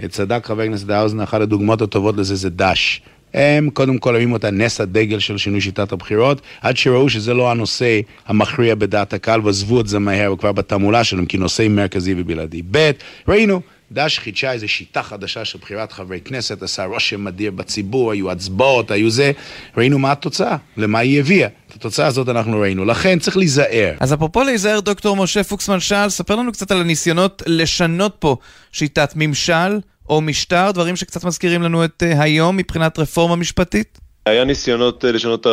צדק 0.08 0.46
חבר 0.46 0.62
הכנסת 0.62 0.90
האוזן, 0.90 1.20
אחת 1.20 1.40
הדוגמאות 1.40 1.82
הטובות 1.82 2.16
לזה 2.16 2.34
זה 2.34 2.50
דש. 2.50 3.00
הם 3.34 3.70
קודם 3.70 3.98
כל 3.98 4.14
רואים 4.14 4.32
אותה 4.32 4.50
נס 4.50 4.80
הדגל 4.80 5.18
של 5.18 5.38
שינוי 5.38 5.60
שיטת 5.60 5.92
הבחירות, 5.92 6.40
עד 6.60 6.76
שראו 6.76 7.10
שזה 7.10 7.34
לא 7.34 7.50
הנושא 7.50 8.00
המכריע 8.26 8.74
בדעת 8.74 9.12
הקהל 9.12 9.40
ועזבו 9.44 9.80
את 9.80 9.86
זה 9.86 9.98
מהר 9.98 10.34
כבר 10.38 10.52
בתעמולה 10.52 11.04
שלהם 11.04 11.26
כנושא 11.26 11.66
מרכזי 11.70 12.14
ובלעדי. 12.16 12.62
ב', 12.70 12.90
ראינו 13.28 13.60
דש 13.92 14.18
חידשה 14.18 14.52
איזו 14.52 14.68
שיטה 14.68 15.02
חדשה 15.02 15.44
של 15.44 15.58
בחירת 15.58 15.92
חברי 15.92 16.20
כנסת, 16.20 16.62
עשה 16.62 16.84
רושם 16.84 17.24
מדיר 17.24 17.50
בציבור, 17.50 18.12
היו 18.12 18.30
הצבעות, 18.30 18.90
היו 18.90 19.10
זה, 19.10 19.32
ראינו 19.76 19.98
מה 19.98 20.12
התוצאה, 20.12 20.56
למה 20.76 20.98
היא 20.98 21.20
הביאה. 21.20 21.48
את 21.68 21.74
התוצאה 21.74 22.06
הזאת 22.06 22.28
אנחנו 22.28 22.60
ראינו, 22.60 22.84
לכן 22.84 23.18
צריך 23.18 23.36
להיזהר. 23.36 23.94
אז 24.00 24.14
אפרופו 24.14 24.42
להיזהר, 24.42 24.80
דוקטור 24.80 25.16
משה 25.16 25.44
פוקסמן 25.44 25.80
שאל, 25.80 26.08
ספר 26.08 26.36
לנו 26.36 26.52
קצת 26.52 26.70
על 26.70 26.80
הניסיונות 26.80 27.42
לשנות 27.46 28.16
פה 28.18 28.36
שיטת 28.72 29.12
ממשל 29.16 29.78
או 30.08 30.20
משטר, 30.20 30.70
דברים 30.70 30.96
שקצת 30.96 31.24
מזכירים 31.24 31.62
לנו 31.62 31.84
את 31.84 32.02
uh, 32.02 32.22
היום 32.22 32.56
מבחינת 32.56 32.98
רפורמה 32.98 33.36
משפטית? 33.36 33.98
היה 34.26 34.44
ניסיונות 34.44 35.04
uh, 35.04 35.08
לשנות 35.08 35.46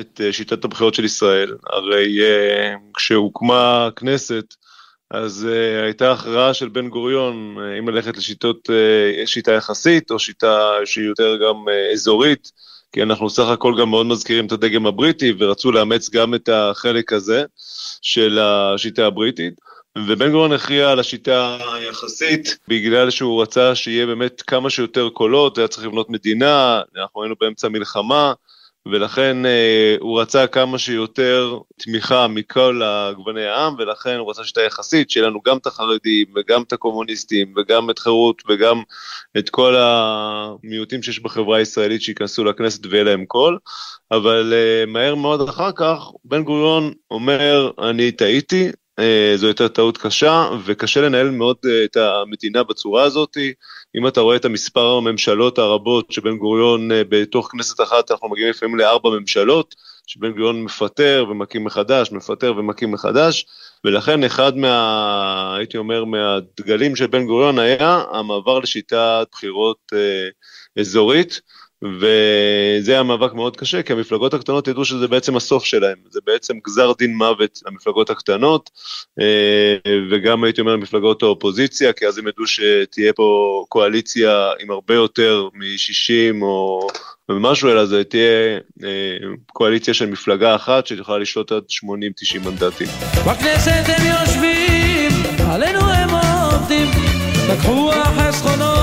את 0.00 0.20
uh, 0.20 0.32
שיטת 0.32 0.64
הבחירות 0.64 0.94
של 0.94 1.04
ישראל, 1.04 1.54
הרי 1.72 2.18
כשהוקמה 2.96 3.86
הכנסת, 3.86 4.54
אז 5.10 5.46
uh, 5.50 5.84
הייתה 5.84 6.12
הכרעה 6.12 6.54
של 6.54 6.68
בן 6.68 6.88
גוריון 6.88 7.56
uh, 7.58 7.78
אם 7.78 7.88
ללכת 7.88 8.16
לשיטות, 8.16 8.70
uh, 8.70 9.26
שיטה 9.26 9.52
יחסית 9.52 10.10
או 10.10 10.18
שיטה 10.18 10.72
שהיא 10.84 11.06
יותר 11.06 11.36
גם 11.36 11.68
uh, 11.68 11.92
אזורית, 11.92 12.52
כי 12.92 13.02
אנחנו 13.02 13.30
סך 13.30 13.48
הכל 13.48 13.74
גם 13.80 13.90
מאוד 13.90 14.06
מזכירים 14.06 14.46
את 14.46 14.52
הדגם 14.52 14.86
הבריטי 14.86 15.32
ורצו 15.38 15.72
לאמץ 15.72 16.10
גם 16.10 16.34
את 16.34 16.48
החלק 16.52 17.12
הזה 17.12 17.44
של 18.02 18.38
השיטה 18.38 19.06
הבריטית. 19.06 19.54
ובן 20.06 20.30
גוריון 20.30 20.52
הכריע 20.52 20.90
על 20.90 21.00
השיטה 21.00 21.58
היחסית 21.74 22.58
בגלל 22.68 23.10
שהוא 23.10 23.42
רצה 23.42 23.74
שיהיה 23.74 24.06
באמת 24.06 24.42
כמה 24.42 24.70
שיותר 24.70 25.08
קולות, 25.08 25.58
היה 25.58 25.68
צריך 25.68 25.86
לבנות 25.86 26.10
מדינה, 26.10 26.80
אנחנו 26.96 27.22
היינו 27.22 27.34
באמצע 27.40 27.68
מלחמה, 27.68 28.32
ולכן 28.92 29.46
אה, 29.46 29.96
הוא 30.00 30.20
רצה 30.20 30.46
כמה 30.46 30.78
שיותר 30.78 31.58
תמיכה 31.76 32.28
מכל 32.28 32.82
גווני 33.16 33.44
העם, 33.44 33.74
ולכן 33.78 34.16
הוא 34.16 34.30
רצה 34.30 34.44
שיטה 34.44 34.60
יחסית, 34.62 35.10
שיהיה 35.10 35.26
לנו 35.26 35.40
גם 35.46 35.56
את 35.56 35.66
החרדים 35.66 36.26
וגם 36.36 36.62
את 36.62 36.72
הקומוניסטים 36.72 37.54
וגם 37.56 37.90
את 37.90 37.98
חירות 37.98 38.42
וגם 38.48 38.82
את 39.38 39.50
כל 39.50 39.74
המיעוטים 39.78 41.02
שיש 41.02 41.20
בחברה 41.20 41.58
הישראלית 41.58 42.02
שייכנסו 42.02 42.44
לכנסת 42.44 42.86
ויהיה 42.86 43.04
להם 43.04 43.24
קול, 43.24 43.58
אבל 44.10 44.52
אה, 44.56 44.86
מהר 44.86 45.14
מאוד 45.14 45.48
אחר 45.48 45.72
כך 45.72 46.10
בן 46.24 46.42
גוריון 46.42 46.92
אומר, 47.10 47.70
אני 47.90 48.12
טעיתי, 48.12 48.70
זו 49.36 49.46
הייתה 49.46 49.68
טעות 49.68 49.98
קשה, 49.98 50.48
וקשה 50.64 51.00
לנהל 51.00 51.30
מאוד 51.30 51.56
אה, 51.66 51.84
את 51.84 51.96
המדינה 51.96 52.62
בצורה 52.62 53.02
הזאת. 53.02 53.36
אם 53.96 54.06
אתה 54.08 54.20
רואה 54.20 54.36
את 54.36 54.44
המספר 54.44 54.96
הממשלות 54.96 55.58
הרבות 55.58 56.12
שבן 56.12 56.36
גוריון, 56.36 56.92
אה, 56.92 57.02
בתוך 57.08 57.48
כנסת 57.52 57.80
אחת 57.80 58.10
אנחנו 58.10 58.28
מגיעים 58.28 58.50
לפעמים 58.50 58.76
לארבע 58.76 59.10
ממשלות, 59.10 59.74
שבן 60.06 60.30
גוריון 60.30 60.62
מפטר 60.62 61.26
ומקים 61.30 61.64
מחדש, 61.64 62.12
מפטר 62.12 62.54
ומקים 62.56 62.92
מחדש, 62.92 63.46
ולכן 63.84 64.24
אחד 64.24 64.56
מה, 64.56 65.56
הייתי 65.56 65.78
אומר, 65.78 66.04
מהדגלים 66.04 66.96
של 66.96 67.06
בן 67.06 67.26
גוריון 67.26 67.58
היה 67.58 68.02
המעבר 68.12 68.58
לשיטת 68.58 69.26
בחירות 69.32 69.92
אה, 69.94 70.28
אזורית. 70.80 71.40
וזה 71.82 72.92
היה 72.92 73.02
מאבק 73.02 73.32
מאוד 73.34 73.56
קשה, 73.56 73.82
כי 73.82 73.92
המפלגות 73.92 74.34
הקטנות 74.34 74.68
ידעו 74.68 74.84
שזה 74.84 75.08
בעצם 75.08 75.36
הסוף 75.36 75.64
שלהם, 75.64 75.96
זה 76.10 76.20
בעצם 76.26 76.54
גזר 76.66 76.92
דין 76.98 77.16
מוות 77.16 77.60
למפלגות 77.66 78.10
הקטנות, 78.10 78.70
אה, 79.20 79.76
וגם 80.10 80.44
הייתי 80.44 80.60
אומר 80.60 80.72
למפלגות 80.72 81.22
האופוזיציה, 81.22 81.92
כי 81.92 82.06
אז 82.06 82.18
הם 82.18 82.28
ידעו 82.28 82.46
שתהיה 82.46 83.12
פה 83.12 83.64
קואליציה 83.68 84.50
עם 84.60 84.70
הרבה 84.70 84.94
יותר 84.94 85.48
מ-60 85.54 86.42
או 86.42 86.88
משהו, 87.30 87.70
אלא 87.70 87.86
זה 87.86 88.04
תהיה 88.04 88.58
אה, 88.84 88.88
קואליציה 89.52 89.94
של 89.94 90.06
מפלגה 90.06 90.54
אחת 90.54 90.86
שתוכל 90.86 91.18
לשלוט 91.18 91.52
עד 91.52 91.62
80-90 91.84 92.38
מנדטים. 92.44 92.88
בכנסת 93.26 93.82
הם 93.86 94.06
יושבים, 94.06 95.10
עלינו 95.50 95.80
הם 95.80 96.10
עובדים, 96.52 96.88
לקחו 97.52 97.92
החסכונות, 97.92 98.77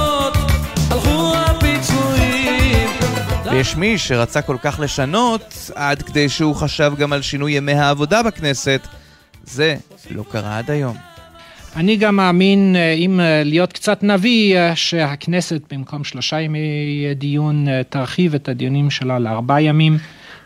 ויש 3.55 3.75
מי 3.75 3.97
שרצה 3.97 4.41
כל 4.41 4.57
כך 4.61 4.79
לשנות, 4.79 5.71
עד 5.75 6.01
כדי 6.01 6.29
שהוא 6.29 6.55
חשב 6.55 6.93
גם 6.97 7.13
על 7.13 7.21
שינוי 7.21 7.51
ימי 7.51 7.71
העבודה 7.73 8.23
בכנסת. 8.23 8.87
זה 9.43 9.75
לא 10.11 10.23
קרה 10.31 10.57
עד 10.57 10.71
היום. 10.71 10.97
אני 11.75 11.97
גם 11.97 12.15
מאמין, 12.15 12.75
אה, 12.75 12.91
אם 12.91 13.19
אה, 13.19 13.41
להיות 13.43 13.73
קצת 13.73 14.03
נביא, 14.03 14.57
אה, 14.57 14.75
שהכנסת 14.75 15.73
במקום 15.73 16.03
שלושה 16.03 16.41
ימי 16.41 16.59
דיון 17.15 17.67
תרחיב 17.89 18.35
את 18.35 18.49
הדיונים 18.49 18.89
שלה 18.89 19.19
לארבעה 19.19 19.61
ימים. 19.61 19.97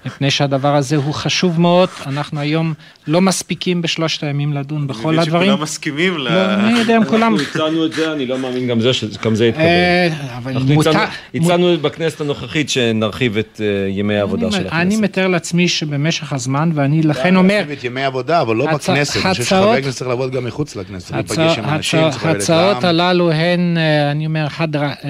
מפני 0.06 0.32
שהדבר 0.32 0.76
הזה 0.76 0.96
הוא 0.96 1.14
חשוב 1.14 1.62
מאוד, 1.62 1.90
אנחנו 2.08 2.40
היום 2.40 2.74
לא 3.08 3.22
מספיקים 3.22 3.82
בשלושת 3.82 4.24
הימים 4.24 4.54
לדון 4.54 4.88
בכל 4.88 5.20
הדברים. 5.20 5.20
אני 5.20 5.28
מבין 5.28 5.42
שכולם 5.42 5.62
מסכימים 5.62 6.18
ל... 6.18 6.24
לא, 6.24 6.54
אני 6.54 6.80
יודע 6.80 6.98
אם 6.98 7.06
כולם... 7.06 7.34
אנחנו 7.34 7.50
הצענו 7.50 7.86
את 7.86 7.94
זה, 7.94 8.14
אני 8.14 8.26
לא 8.26 8.38
מאמין 8.38 8.68
גם 8.68 8.80
זה 8.80 8.94
שגם 8.94 9.36
זה 9.36 9.46
יתקבל. 9.46 9.64
אה, 9.64 10.38
אבל 10.38 10.58
מותר... 10.74 10.92
הצענו 11.36 11.78
בכנסת 11.82 12.22
הנוכחית 12.22 12.70
שנרחיב 12.70 13.38
את 13.38 13.62
אה, 13.64 13.90
ימי 13.90 14.18
העבודה 14.18 14.52
של 14.52 14.58
הכנסת. 14.58 14.74
אני 14.74 14.98
מתאר 14.98 15.28
לעצמי 15.28 15.68
שבמשך 15.68 16.34
הזמן, 16.34 16.72
ואני 16.74 17.04
לכן 17.04 17.36
אומר... 17.36 17.56
להרחיב 17.56 17.78
את 17.78 17.84
ימי 17.84 18.02
העבודה, 18.02 18.42
אבל 18.42 18.56
לא 18.56 18.66
בכנסת. 18.66 18.90
אני 18.90 19.34
חושב 19.34 19.44
שחבר 19.44 19.72
הכנסת 19.72 19.98
צריך 19.98 20.10
לעבוד 20.10 20.32
גם 20.32 20.46
מחוץ 20.46 20.76
לכנסת, 20.76 21.12
להיפגש 21.12 21.58
עם 21.58 21.66
אנשים, 21.66 22.00
ההצעות 22.24 22.84
הללו 22.84 23.32
הן, 23.32 23.78
אה, 23.78 24.12
אני 24.12 24.26
אומר, 24.26 24.48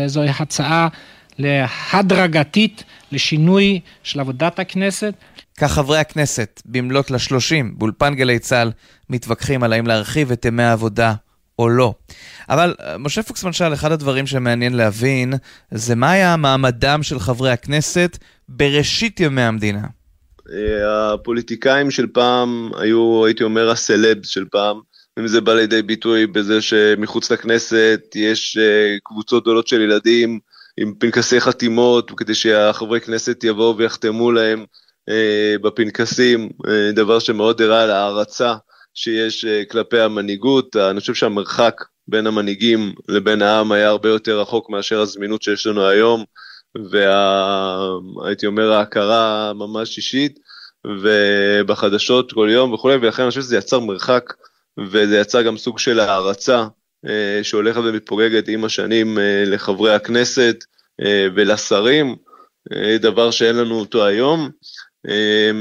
זוהי 0.05 0.29
הצעה 0.39 0.87
להדרגתית. 1.39 2.83
לשינוי 3.11 3.79
של 4.03 4.19
עבודת 4.19 4.59
הכנסת. 4.59 5.13
כך 5.57 5.71
חברי 5.71 5.97
הכנסת, 5.97 6.61
במלאת 6.65 7.11
לשלושים, 7.11 7.73
באולפן 7.77 8.15
גלי 8.15 8.39
צה"ל, 8.39 8.71
מתווכחים 9.09 9.63
על 9.63 9.73
האם 9.73 9.87
להרחיב 9.87 10.31
את 10.31 10.45
ימי 10.45 10.63
העבודה 10.63 11.13
או 11.59 11.69
לא. 11.69 11.93
אבל 12.49 12.75
אה, 12.81 12.97
משה 12.97 13.23
פוקסמן 13.23 13.53
שאל, 13.53 13.73
אחד 13.73 13.91
הדברים 13.91 14.27
שמעניין 14.27 14.73
להבין, 14.73 15.33
זה 15.71 15.95
מה 15.95 16.11
היה 16.11 16.37
מעמדם 16.37 17.03
של 17.03 17.19
חברי 17.19 17.51
הכנסת 17.51 18.17
בראשית 18.49 19.19
ימי 19.19 19.41
המדינה. 19.41 19.87
אה, 20.53 21.13
הפוליטיקאים 21.13 21.91
של 21.91 22.07
פעם 22.07 22.71
היו, 22.77 23.25
הייתי 23.25 23.43
אומר, 23.43 23.69
הסלבס 23.69 24.27
של 24.27 24.45
פעם. 24.51 24.79
אם 25.19 25.27
זה 25.27 25.41
בא 25.41 25.53
לידי 25.53 25.81
ביטוי 25.81 26.27
בזה 26.27 26.61
שמחוץ 26.61 27.31
לכנסת 27.31 28.01
יש 28.15 28.57
אה, 28.57 28.97
קבוצות 29.03 29.43
גדולות 29.43 29.67
של 29.67 29.81
ילדים 29.81 30.39
עם 30.81 30.93
פנקסי 30.99 31.41
חתימות, 31.41 32.11
כדי 32.17 32.35
שהחברי 32.35 33.01
כנסת 33.01 33.43
יבואו 33.43 33.77
ויחתמו 33.77 34.31
להם 34.31 34.65
אה, 35.09 35.55
בפנקסים, 35.61 36.49
אה, 36.67 36.91
דבר 36.91 37.19
שמאוד 37.19 37.61
הראה 37.61 37.83
על 37.83 37.91
ההערצה 37.91 38.55
שיש 38.93 39.45
אה, 39.45 39.63
כלפי 39.71 39.99
המנהיגות. 39.99 40.75
אני 40.75 40.99
חושב 40.99 41.13
שהמרחק 41.13 41.83
בין 42.07 42.27
המנהיגים 42.27 42.93
לבין 43.07 43.41
העם 43.41 43.71
היה 43.71 43.89
הרבה 43.89 44.09
יותר 44.09 44.41
רחוק 44.41 44.69
מאשר 44.69 44.99
הזמינות 44.99 45.41
שיש 45.41 45.67
לנו 45.67 45.87
היום, 45.87 46.23
והייתי 46.91 48.45
אומר 48.45 48.71
ההכרה 48.71 49.53
ממש 49.53 49.97
אישית, 49.97 50.39
ובחדשות 51.01 52.33
כל 52.33 52.49
יום 52.51 52.73
וכולי, 52.73 52.95
ולכן 52.95 53.23
אני 53.23 53.29
חושב 53.29 53.41
שזה 53.41 53.57
יצר 53.57 53.79
מרחק, 53.79 54.33
וזה 54.79 55.17
יצר 55.17 55.41
גם 55.41 55.57
סוג 55.57 55.79
של 55.79 55.99
הערצה 55.99 56.65
שהולכת 57.43 57.81
ומתפוגגת 57.83 58.47
עם 58.47 58.65
השנים 58.65 59.19
אה, 59.19 59.43
לחברי 59.45 59.95
הכנסת 59.95 60.63
אה, 61.01 61.27
ולשרים, 61.35 62.15
דבר 62.99 63.31
שאין 63.31 63.55
לנו 63.55 63.79
אותו 63.79 64.05
היום. 64.05 64.49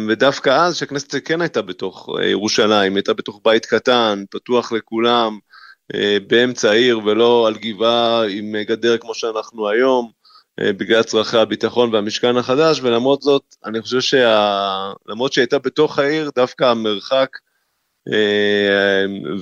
ודווקא 0.09 0.51
אז, 0.51 0.77
שהכנסת 0.77 1.15
כן 1.29 1.41
הייתה 1.41 1.63
בתוך 1.63 2.09
ירושלים, 2.31 2.97
הייתה 2.97 3.15
בתוך 3.15 3.41
בית 3.45 3.67
קטן, 3.67 4.25
פתוח 4.31 4.73
לכולם, 4.73 5.39
באמצע 6.27 6.71
העיר 6.71 7.01
ולא 7.05 7.47
על 7.47 7.55
גבעה 7.55 8.27
עם 8.29 8.55
גדר 8.63 8.99
כמו 8.99 9.15
שאנחנו 9.15 9.69
היום, 9.69 10.11
בגלל 10.61 11.03
צרכי 11.03 11.39
הביטחון 11.39 11.95
והמשכן 11.95 12.37
החדש, 12.37 12.81
ולמרות 12.83 13.23
זאת, 13.23 13.43
אני 13.65 13.83
חושב 13.83 14.01
שלמרות 14.01 15.33
שהיא 15.33 15.43
הייתה 15.43 15.59
בתוך 15.59 15.99
העיר, 15.99 16.31
דווקא 16.37 16.65
המרחק 16.65 17.29
אה, 17.37 17.48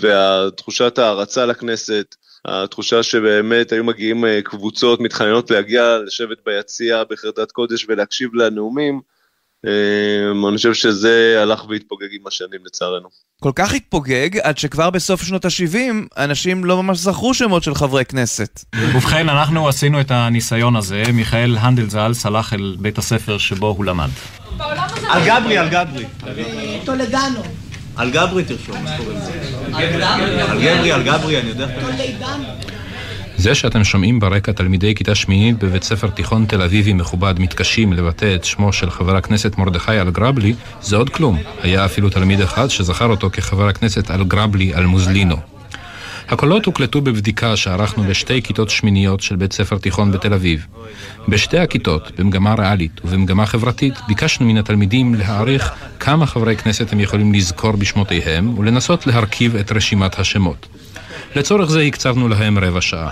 והתחושת 0.01 0.99
הערצה 0.99 1.47
לכנסת, 1.47 2.15
התחושה 2.45 3.03
שבאמת 3.03 3.73
היו 3.73 3.85
מגיעים 3.85 4.25
אה, 4.25 4.41
קבוצות 4.45 5.01
מתחננות 5.01 5.51
להגיע, 5.51 5.99
לשבת 6.07 6.39
ביציע 6.47 7.03
בחרדת 7.11 7.53
קודש 7.53 7.87
ולהקשיב 7.89 8.35
לנאומים, 8.35 9.01
אה, 9.67 10.49
אני 10.49 10.57
חושב 10.57 10.75
שזה 10.75 11.39
הלך 11.43 11.69
והתפוגג 11.69 12.09
עם 12.13 12.27
השנים 12.27 12.61
לצערנו. 12.67 13.09
כל 13.43 13.53
כך 13.55 13.75
התפוגג, 13.75 14.39
עד 14.39 14.59
שכבר 14.59 14.91
בסוף 14.91 15.23
שנות 15.23 15.45
ה-70, 15.45 15.77
אנשים 16.17 16.65
לא 16.65 16.83
ממש 16.83 16.99
זכרו 16.99 17.35
שמות 17.35 17.63
של 17.63 17.75
חברי 17.75 18.05
כנסת. 18.05 18.65
ובכן, 18.77 19.29
אנחנו 19.29 19.69
עשינו 19.69 20.01
את 20.01 20.11
הניסיון 20.11 20.77
הזה. 20.77 21.03
מיכאל 21.13 21.57
הנדל 21.59 21.91
ז"ל 21.91 22.15
סלח 22.15 22.53
אל 22.53 22.77
בית 22.79 22.99
הספר 22.99 23.39
שבו 23.39 23.67
הוא 23.67 23.85
למד. 23.85 24.09
על 25.09 25.23
גברי, 25.27 25.59
על 25.59 25.69
גברי. 25.69 26.07
טולדנו. 26.85 27.66
על 27.97 28.11
גברי 28.11 28.45
תרשום, 28.45 28.85
מה 28.85 28.97
קוראים 28.97 29.19
לזה? 29.19 29.33
על 29.77 30.61
גברי, 30.63 30.93
על 30.93 31.03
גברי, 31.03 31.41
אני 31.41 31.49
יודע. 31.49 31.67
זה 33.37 33.55
שאתם 33.55 33.85
שומעים 33.85 34.21
ברקע 34.21 34.53
תלמידי 34.53 34.95
כיתה 34.95 35.15
שמינית 35.15 35.59
בבית 35.59 35.83
ספר 35.83 36.09
תיכון 36.09 36.47
תל 36.49 36.63
אביבי 36.63 36.93
מכובד 36.93 37.35
מתקשים 37.39 37.93
לבטא 37.93 38.35
את 38.35 38.45
שמו 38.45 38.73
של 38.73 38.91
חבר 38.91 39.17
הכנסת 39.17 39.59
מרדכי 39.59 40.01
אלגרבלי, 40.01 40.55
זה 40.83 40.97
עוד 40.97 41.11
כלום. 41.11 41.39
היה 41.63 41.85
אפילו 41.85 42.11
תלמיד 42.11 42.41
אחד 42.41 42.69
שזכר 42.69 43.07
אותו 43.07 43.31
כחבר 43.31 43.69
הכנסת 43.69 44.11
אלגרבלי 44.11 44.75
אלמוזלינו. 44.75 45.56
הקולות 46.29 46.65
הוקלטו 46.65 47.01
בבדיקה 47.01 47.57
שערכנו 47.57 48.05
בשתי 48.05 48.43
כיתות 48.43 48.71
שמיניות 48.71 49.21
של 49.21 49.37
בית 49.37 49.53
ספר 49.53 49.79
תיכון 49.79 50.13
בתל 50.13 50.35
אביב. 50.35 50.67
בשתי 51.29 51.59
הכיתות, 51.59 52.13
במגמה 52.19 52.55
ריאלית 52.55 53.01
ובמגמה 53.05 53.47
חברתית, 53.47 53.95
ביקשנו 54.09 54.47
מן 54.47 54.57
התלמידים 54.57 55.15
להעריך 55.15 55.73
כמה 56.01 56.27
חברי 56.27 56.57
כנסת 56.57 56.93
הם 56.93 57.01
יכולים 57.01 57.35
לזכור 57.35 57.73
בשמותיהם 57.73 58.59
ולנסות 58.59 59.07
להרכיב 59.07 59.57
את 59.57 59.73
רשימת 59.73 60.19
השמות. 60.19 60.67
לצורך 61.37 61.71
זה 61.71 61.81
הקצבנו 61.81 62.29
להם 62.29 62.59
רבע 62.59 62.81
שעה. 62.81 63.11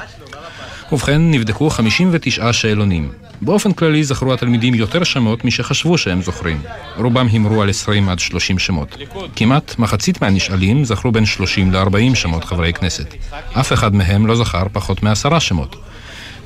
ובכן, 0.92 1.30
נבדקו 1.30 1.70
59 1.70 2.52
שאלונים. 2.52 3.08
באופן 3.42 3.72
כללי 3.72 4.04
זכרו 4.04 4.32
התלמידים 4.32 4.74
יותר 4.74 5.04
שמות 5.04 5.44
משחשבו 5.44 5.98
שהם 5.98 6.22
זוכרים. 6.22 6.62
רובם 6.96 7.26
הימרו 7.26 7.62
על 7.62 7.70
20 7.70 8.08
עד 8.08 8.18
30 8.18 8.58
שמות. 8.58 8.96
כמעט 9.36 9.78
מחצית 9.78 10.22
מהנשאלים 10.22 10.84
זכרו 10.84 11.12
בין 11.12 11.26
30 11.26 11.72
ל-40 11.72 12.14
שמות 12.14 12.44
חברי 12.44 12.72
כנסת. 12.72 13.14
אף 13.52 13.72
אחד 13.72 13.94
מהם 13.94 14.26
לא 14.26 14.36
זכר 14.36 14.64
פחות 14.72 15.02
מעשרה 15.02 15.40
שמות. 15.40 15.76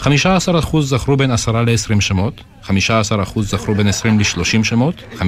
15% 0.00 0.06
זכרו 0.80 1.16
בין 1.16 1.30
10 1.30 1.62
ל-20 1.62 2.00
שמות, 2.00 2.40
15% 2.64 2.70
זכרו 3.40 3.74
בין 3.74 3.88
20 3.88 4.18
ל-30 4.18 4.64
שמות, 4.64 4.94
15% 5.18 5.22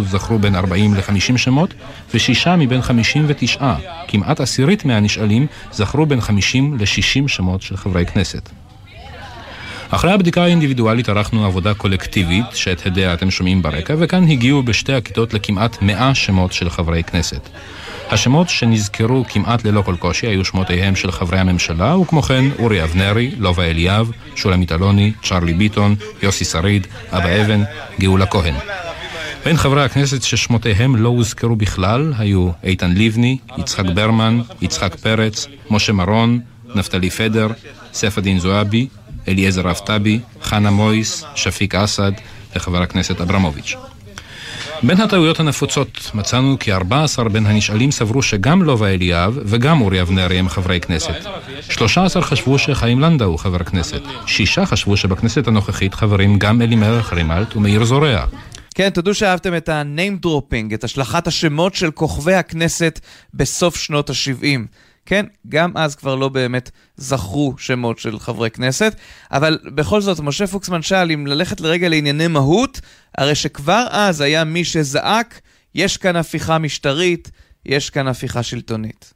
זכרו 0.00 0.38
בין 0.38 0.54
40 0.54 0.94
ל-50 0.94 1.38
שמות, 1.38 1.74
ושישה 2.14 2.56
מבין 2.56 2.82
59, 2.82 3.74
כמעט 4.08 4.40
עשירית 4.40 4.84
מהנשאלים, 4.84 5.46
זכרו 5.72 6.06
בין 6.06 6.20
50 6.20 6.78
ל-60 6.78 7.28
שמות 7.28 7.62
של 7.62 7.76
חברי 7.76 8.06
כנסת. 8.06 8.50
אחרי 9.90 10.12
הבדיקה 10.12 10.42
האינדיבידואלית 10.42 11.08
ערכנו 11.08 11.46
עבודה 11.46 11.74
קולקטיבית, 11.74 12.44
שאת 12.54 12.86
הדעה 12.86 13.14
אתם 13.14 13.30
שומעים 13.30 13.62
ברקע, 13.62 13.94
וכאן 13.98 14.28
הגיעו 14.28 14.62
בשתי 14.62 14.92
הכיתות 14.92 15.34
לכמעט 15.34 15.82
100 15.82 16.14
שמות 16.14 16.52
של 16.52 16.70
חברי 16.70 17.02
כנסת. 17.02 17.48
השמות 18.10 18.48
שנזכרו 18.48 19.24
כמעט 19.28 19.64
ללא 19.64 19.82
כל 19.82 19.96
קושי 19.98 20.26
היו 20.26 20.44
שמותיהם 20.44 20.96
של 20.96 21.12
חברי 21.12 21.38
הממשלה, 21.38 21.96
וכמו 21.96 22.22
כן 22.22 22.44
אורי 22.58 22.82
אבנרי, 22.82 23.30
לובה 23.38 23.64
אליאב, 23.64 24.10
שולמית 24.36 24.72
אלוני, 24.72 25.12
צ'רלי 25.22 25.54
ביטון, 25.54 25.94
יוסי 26.22 26.44
שריד, 26.44 26.86
אבא 27.10 27.42
אבן, 27.42 27.62
גאולה 28.00 28.26
כהן. 28.26 28.54
בין 29.44 29.56
חברי 29.56 29.84
הכנסת 29.84 30.22
ששמותיהם 30.22 30.96
לא 30.96 31.08
הוזכרו 31.08 31.56
בכלל 31.56 32.12
היו 32.18 32.50
איתן 32.64 32.94
לבני, 32.96 33.38
יצחק 33.58 33.84
ברמן, 33.84 34.40
יצחק 34.62 34.94
פרץ, 34.94 35.46
משה 35.70 35.92
מרון, 35.92 36.40
נפתלי 36.74 37.10
פדר, 37.10 37.48
ספדין 37.92 38.38
זועבי, 38.38 38.86
אליעזר 39.28 39.70
אבטבי, 39.70 40.20
חנה 40.42 40.70
מויס, 40.70 41.24
שפיק 41.34 41.74
אסד 41.74 42.12
וחבר 42.56 42.82
הכנסת 42.82 43.20
אברמוביץ'. 43.20 43.76
בין 44.82 45.00
הטעויות 45.00 45.40
הנפוצות 45.40 46.10
מצאנו 46.14 46.56
כי 46.58 46.72
14 46.72 47.28
בין 47.28 47.46
הנשאלים 47.46 47.90
סברו 47.90 48.22
שגם 48.22 48.62
לובה 48.62 48.88
אליאב 48.88 49.38
וגם 49.44 49.80
אורי 49.80 50.00
אבנרי 50.00 50.38
הם 50.38 50.48
חברי 50.48 50.80
כנסת. 50.80 51.14
13 51.70 52.22
חשבו 52.22 52.58
שחיים 52.58 53.00
לנדאו 53.00 53.26
הוא 53.26 53.38
חבר 53.38 53.58
כנסת. 53.58 54.00
שישה 54.26 54.66
חשבו 54.66 54.96
שבכנסת 54.96 55.48
הנוכחית 55.48 55.94
חברים 55.94 56.38
גם 56.38 56.62
אלימלך 56.62 57.12
רימלט 57.12 57.56
ומאיר 57.56 57.84
זורע. 57.84 58.24
כן, 58.74 58.90
תודו 58.90 59.14
שאהבתם 59.14 59.56
את 59.56 59.68
ה-name 59.68 60.26
dropping, 60.26 60.74
את 60.74 60.84
השלכת 60.84 61.26
השמות 61.26 61.74
של 61.74 61.90
כוכבי 61.90 62.34
הכנסת 62.34 63.00
בסוף 63.34 63.76
שנות 63.76 64.10
ה-70. 64.10 64.60
כן, 65.06 65.26
גם 65.48 65.76
אז 65.76 65.94
כבר 65.94 66.14
לא 66.14 66.28
באמת 66.28 66.70
זכרו 66.96 67.54
שמות 67.58 67.98
של 67.98 68.18
חברי 68.18 68.50
כנסת, 68.50 68.96
אבל 69.30 69.58
בכל 69.74 70.00
זאת, 70.00 70.20
משה 70.20 70.46
פוקסמן 70.46 70.82
שאל 70.82 71.10
אם 71.10 71.26
ללכת 71.26 71.60
לרגע 71.60 71.88
לענייני 71.88 72.26
מהות, 72.26 72.80
הרי 73.18 73.34
שכבר 73.34 73.86
אז 73.90 74.20
היה 74.20 74.44
מי 74.44 74.64
שזעק, 74.64 75.40
יש 75.74 75.96
כאן 75.96 76.16
הפיכה 76.16 76.58
משטרית, 76.58 77.30
יש 77.66 77.90
כאן 77.90 78.08
הפיכה 78.08 78.42
שלטונית. 78.42 79.12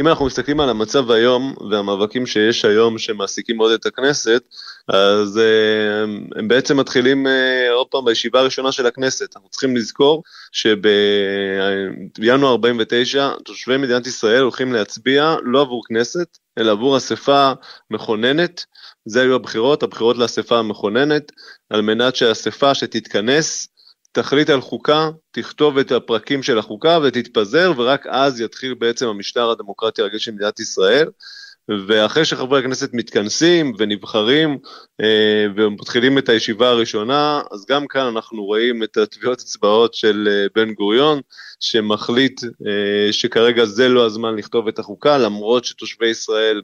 אם 0.00 0.08
אנחנו 0.08 0.26
מסתכלים 0.26 0.60
על 0.60 0.68
המצב 0.70 1.10
היום 1.10 1.54
והמאבקים 1.70 2.26
שיש 2.26 2.64
היום 2.64 2.98
שמעסיקים 2.98 3.56
מאוד 3.56 3.72
את 3.72 3.86
הכנסת, 3.86 4.42
אז 4.88 5.36
uh, 5.36 6.38
הם 6.38 6.48
בעצם 6.48 6.76
מתחילים 6.76 7.26
uh, 7.26 7.30
עוד 7.72 7.86
פעם 7.86 8.04
בישיבה 8.04 8.40
הראשונה 8.40 8.72
של 8.72 8.86
הכנסת. 8.86 9.36
אנחנו 9.36 9.48
צריכים 9.48 9.76
לזכור 9.76 10.22
שבינואר 10.52 12.50
49 12.50 13.30
תושבי 13.44 13.76
מדינת 13.76 14.06
ישראל 14.06 14.42
הולכים 14.42 14.72
להצביע 14.72 15.36
לא 15.44 15.60
עבור 15.60 15.82
כנסת, 15.88 16.38
אלא 16.58 16.72
עבור 16.72 16.96
אספה 16.96 17.52
מכוננת. 17.90 18.64
זה 19.04 19.22
היו 19.22 19.34
הבחירות, 19.34 19.82
הבחירות 19.82 20.16
לאספה 20.18 20.58
המכוננת, 20.58 21.32
על 21.70 21.80
מנת 21.80 22.16
שהאספה 22.16 22.74
שתתכנס 22.74 23.68
תחליט 24.12 24.50
על 24.50 24.60
חוקה, 24.60 25.10
תכתוב 25.30 25.78
את 25.78 25.92
הפרקים 25.92 26.42
של 26.42 26.58
החוקה 26.58 26.98
ותתפזר, 27.02 27.72
ורק 27.76 28.06
אז 28.06 28.40
יתחיל 28.40 28.74
בעצם 28.74 29.06
המשטר 29.06 29.50
הדמוקרטי 29.50 30.02
הרגיל 30.02 30.18
של 30.18 30.32
מדינת 30.32 30.60
ישראל. 30.60 31.08
ואחרי 31.68 32.24
שחברי 32.24 32.60
הכנסת 32.60 32.90
מתכנסים 32.92 33.72
ונבחרים 33.78 34.58
אה, 35.00 35.46
ומתחילים 35.56 36.18
את 36.18 36.28
הישיבה 36.28 36.68
הראשונה, 36.68 37.42
אז 37.50 37.66
גם 37.68 37.86
כאן 37.86 38.06
אנחנו 38.06 38.44
רואים 38.44 38.82
את 38.82 38.96
הטביעות 38.96 39.38
אצבעות 39.38 39.94
של 39.94 40.28
אה, 40.30 40.46
בן 40.54 40.72
גוריון, 40.72 41.20
שמחליט 41.60 42.40
אה, 42.44 43.12
שכרגע 43.12 43.64
זה 43.64 43.88
לא 43.88 44.06
הזמן 44.06 44.36
לכתוב 44.36 44.68
את 44.68 44.78
החוקה, 44.78 45.18
למרות 45.18 45.64
שתושבי 45.64 46.08
ישראל 46.08 46.62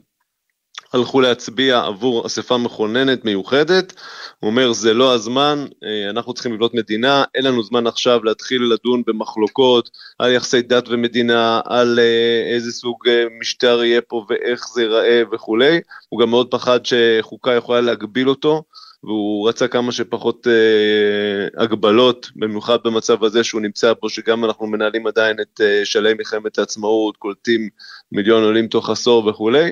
הלכו 0.93 1.21
להצביע 1.21 1.79
עבור 1.79 2.25
אספה 2.27 2.57
מכוננת 2.57 3.25
מיוחדת, 3.25 3.93
הוא 4.39 4.49
אומר 4.49 4.73
זה 4.73 4.93
לא 4.93 5.13
הזמן, 5.13 5.65
אה, 5.83 6.09
אנחנו 6.09 6.33
צריכים 6.33 6.53
לבנות 6.53 6.73
מדינה, 6.73 7.23
אין 7.35 7.45
לנו 7.45 7.63
זמן 7.63 7.87
עכשיו 7.87 8.23
להתחיל 8.23 8.61
לדון 8.63 9.01
במחלוקות 9.07 9.89
על 10.19 10.31
יחסי 10.31 10.61
דת 10.61 10.89
ומדינה, 10.89 11.61
על 11.65 11.99
אה, 11.99 12.53
איזה 12.53 12.71
סוג 12.71 13.07
אה, 13.07 13.25
משטר 13.39 13.83
יהיה 13.83 14.01
פה 14.01 14.25
ואיך 14.29 14.67
זה 14.73 14.81
ייראה 14.81 15.21
וכולי, 15.31 15.79
הוא 16.09 16.19
גם 16.19 16.29
מאוד 16.29 16.47
פחד 16.51 16.79
שחוקה 16.85 17.53
יכולה 17.53 17.81
להגביל 17.81 18.29
אותו. 18.29 18.63
והוא 19.03 19.49
רצה 19.49 19.67
כמה 19.67 19.91
שפחות 19.91 20.47
אה, 20.47 21.63
הגבלות, 21.63 22.29
במיוחד 22.35 22.77
במצב 22.83 23.23
הזה 23.23 23.43
שהוא 23.43 23.61
נמצא 23.61 23.93
פה, 23.99 24.09
שגם 24.09 24.45
אנחנו 24.45 24.67
מנהלים 24.67 25.07
עדיין 25.07 25.37
את 25.41 25.61
אה, 25.61 25.81
שלהי 25.85 26.13
מלחמת 26.13 26.59
העצמאות, 26.59 27.17
קולטים 27.17 27.69
מיליון 28.11 28.43
עולים 28.43 28.67
תוך 28.67 28.89
עשור 28.89 29.27
וכולי, 29.27 29.71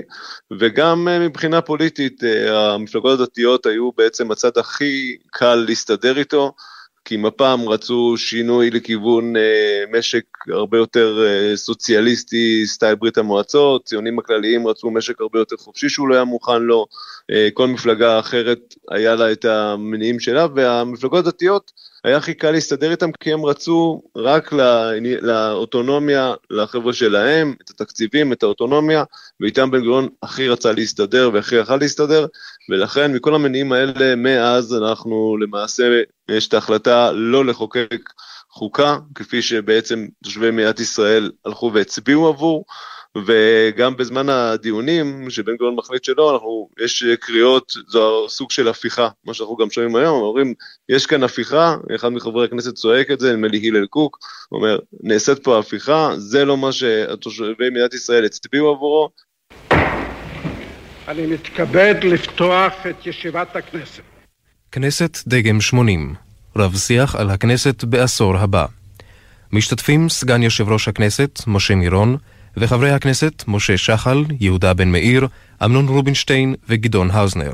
וגם 0.59 1.07
אה, 1.07 1.19
מבחינה 1.19 1.61
פוליטית, 1.61 2.23
אה, 2.23 2.73
המפלגות 2.73 3.19
הדתיות 3.19 3.65
היו 3.65 3.91
בעצם 3.97 4.31
הצד 4.31 4.57
הכי 4.57 5.17
קל 5.31 5.55
להסתדר 5.67 6.17
איתו, 6.17 6.53
כי 7.05 7.17
הפעם 7.27 7.69
רצו 7.69 8.17
שינוי 8.17 8.69
לכיוון 8.69 9.35
אה, 9.35 9.83
משק 9.91 10.23
הרבה 10.47 10.77
יותר 10.77 11.25
אה, 11.25 11.57
סוציאליסטי, 11.57 12.67
סטייל 12.67 12.95
ברית 12.95 13.17
המועצות, 13.17 13.85
ציונים 13.85 14.19
הכלליים 14.19 14.67
רצו 14.67 14.91
משק 14.91 15.21
הרבה 15.21 15.39
יותר 15.39 15.57
חופשי 15.57 15.89
שהוא 15.89 16.07
לא 16.07 16.15
היה 16.15 16.23
מוכן 16.23 16.61
לו, 16.61 16.85
אה, 17.31 17.49
כל 17.53 17.67
מפלגה 17.67 18.19
אחרת 18.19 18.75
היה 18.91 19.15
לה 19.15 19.31
את 19.31 19.45
המניעים 19.45 20.19
שלה, 20.19 20.47
והמפלגות 20.55 21.25
הדתיות 21.27 21.71
היה 22.03 22.17
הכי 22.17 22.33
קל 22.33 22.51
להסתדר 22.51 22.91
איתם 22.91 23.11
כי 23.11 23.33
הם 23.33 23.45
רצו 23.45 24.01
רק 24.15 24.51
לא, 24.51 24.63
לאוטונומיה, 25.21 26.33
לחבר'ה 26.49 26.93
שלהם, 26.93 27.55
את 27.63 27.69
התקציבים, 27.69 28.33
את 28.33 28.43
האוטונומיה, 28.43 29.03
ואיתם 29.39 29.71
בן 29.71 29.79
גוריון 29.79 30.07
הכי 30.23 30.49
רצה 30.49 30.71
להסתדר 30.71 31.29
והכי 31.33 31.55
יכל 31.55 31.75
להסתדר, 31.75 32.25
ולכן 32.69 33.13
מכל 33.13 33.35
המניעים 33.35 33.71
האלה, 33.71 34.15
מאז 34.15 34.73
אנחנו 34.73 35.37
למעשה, 35.41 36.01
יש 36.31 36.47
את 36.47 36.53
ההחלטה 36.53 37.11
לא 37.11 37.45
לחוקק 37.45 38.09
חוקה, 38.49 38.97
כפי 39.15 39.41
שבעצם 39.41 40.07
תושבי 40.23 40.51
מדינת 40.51 40.79
ישראל 40.79 41.31
הלכו 41.45 41.71
והצביעו 41.73 42.27
עבור, 42.27 42.65
וגם 43.25 43.97
בזמן 43.97 44.29
הדיונים, 44.29 45.29
שבן 45.29 45.55
גוריון 45.55 45.75
מחליט 45.75 46.03
שלא, 46.03 46.33
אנחנו, 46.33 46.69
יש 46.79 47.03
קריאות, 47.19 47.73
זו 47.87 48.29
סוג 48.29 48.51
של 48.51 48.67
הפיכה, 48.67 49.09
מה 49.25 49.33
שאנחנו 49.33 49.55
גם 49.55 49.69
שומעים 49.69 49.95
היום, 49.95 50.21
אומרים, 50.21 50.53
יש 50.89 51.05
כאן 51.05 51.23
הפיכה, 51.23 51.75
אחד 51.95 52.09
מחברי 52.09 52.45
הכנסת 52.45 52.73
צועק 52.73 53.11
את 53.11 53.19
זה, 53.19 53.33
נדמה 53.33 53.47
לי 53.47 53.69
הלל 53.69 53.85
קוק, 53.85 54.19
אומר, 54.51 54.79
נעשית 55.03 55.43
פה 55.43 55.59
הפיכה, 55.59 56.09
זה 56.17 56.45
לא 56.45 56.57
מה 56.57 56.71
שתושבי 56.71 57.69
מדינת 57.71 57.93
ישראל 57.93 58.25
הצביעו 58.25 58.69
עבורו. 58.69 59.09
אני 61.07 61.25
מתכבד 61.25 61.95
לפתוח 62.03 62.73
את 62.89 63.05
ישיבת 63.05 63.55
הכנסת. 63.55 64.10
כנסת 64.73 65.17
דגם 65.27 65.61
80, 65.61 66.15
רב 66.55 66.75
שיח 66.75 67.15
על 67.15 67.29
הכנסת 67.29 67.83
בעשור 67.83 68.37
הבא. 68.37 68.65
משתתפים 69.51 70.09
סגן 70.09 70.43
יושב 70.43 70.69
ראש 70.69 70.87
הכנסת, 70.87 71.39
משה 71.47 71.75
מירון, 71.75 72.17
וחברי 72.57 72.91
הכנסת 72.91 73.43
משה 73.47 73.77
שחל, 73.77 74.25
יהודה 74.39 74.73
בן 74.73 74.91
מאיר, 74.91 75.27
אמנון 75.65 75.87
רובינשטיין 75.87 76.55
וגדעון 76.69 77.11
האוזנר. 77.11 77.53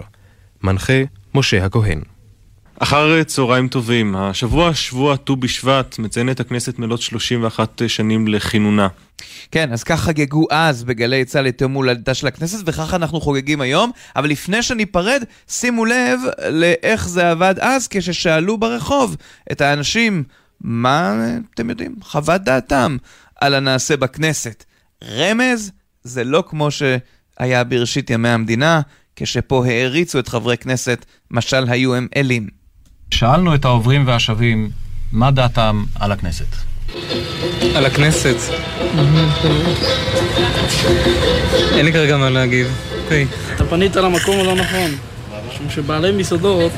מנחה, 0.63 0.93
משה 1.35 1.65
הכהן. 1.65 2.01
אחר 2.79 3.23
צהריים 3.23 3.67
טובים, 3.67 4.15
השבוע 4.15 4.73
שבוע 4.73 5.15
ט"ו 5.15 5.35
בשבט 5.35 5.99
מציין 5.99 6.29
את 6.29 6.39
הכנסת 6.39 6.79
מלאת 6.79 7.01
31 7.01 7.81
שנים 7.87 8.27
לכינונה. 8.27 8.87
כן, 9.51 9.73
אז 9.73 9.83
כך 9.83 10.01
חגגו 10.01 10.45
אז 10.51 10.83
בגלי 10.83 11.25
צה"ל 11.25 11.47
את 11.47 11.61
יום 11.61 11.73
הולדתה 11.73 12.13
של 12.13 12.27
הכנסת, 12.27 12.57
וכך 12.65 12.93
אנחנו 12.93 13.21
חוגגים 13.21 13.61
היום. 13.61 13.91
אבל 14.15 14.29
לפני 14.29 14.63
שניפרד, 14.63 15.23
שימו 15.47 15.85
לב 15.85 16.19
לאיך 16.49 17.07
זה 17.07 17.31
עבד 17.31 17.55
אז, 17.59 17.87
כששאלו 17.87 18.57
ברחוב 18.57 19.15
את 19.51 19.61
האנשים, 19.61 20.23
מה 20.61 21.15
אתם 21.53 21.69
יודעים, 21.69 21.95
חוות 22.01 22.41
דעתם 22.41 22.97
על 23.35 23.53
הנעשה 23.53 23.97
בכנסת. 23.97 24.63
רמז, 25.03 25.71
זה 26.03 26.23
לא 26.23 26.43
כמו 26.47 26.69
שהיה 26.71 27.63
בראשית 27.63 28.09
ימי 28.09 28.29
המדינה, 28.29 28.81
כשפה 29.15 29.65
העריצו 29.65 30.19
את 30.19 30.27
חברי 30.27 30.57
כנסת, 30.57 31.05
משל 31.31 31.65
היו 31.69 31.95
הם 31.95 32.07
אלים. 32.15 32.57
שאלנו 33.11 33.55
את 33.55 33.65
העוברים 33.65 34.07
והשבים 34.07 34.69
מה 35.11 35.31
דעתם 35.31 35.83
על 35.99 36.11
הכנסת. 36.11 36.45
על 37.75 37.85
הכנסת. 37.85 38.35
אין 41.71 41.85
לי 41.85 41.93
כרגע 41.93 42.17
מה 42.17 42.29
להגיב. 42.29 42.67
אוקיי. 43.03 43.27
אתה 43.55 43.65
פנית 43.65 43.95
למקום 43.95 44.39
הלא 44.39 44.55
נכון. 44.55 44.91
משום 45.49 45.69
שבעלי 45.69 46.11
מסעדות, 46.11 46.71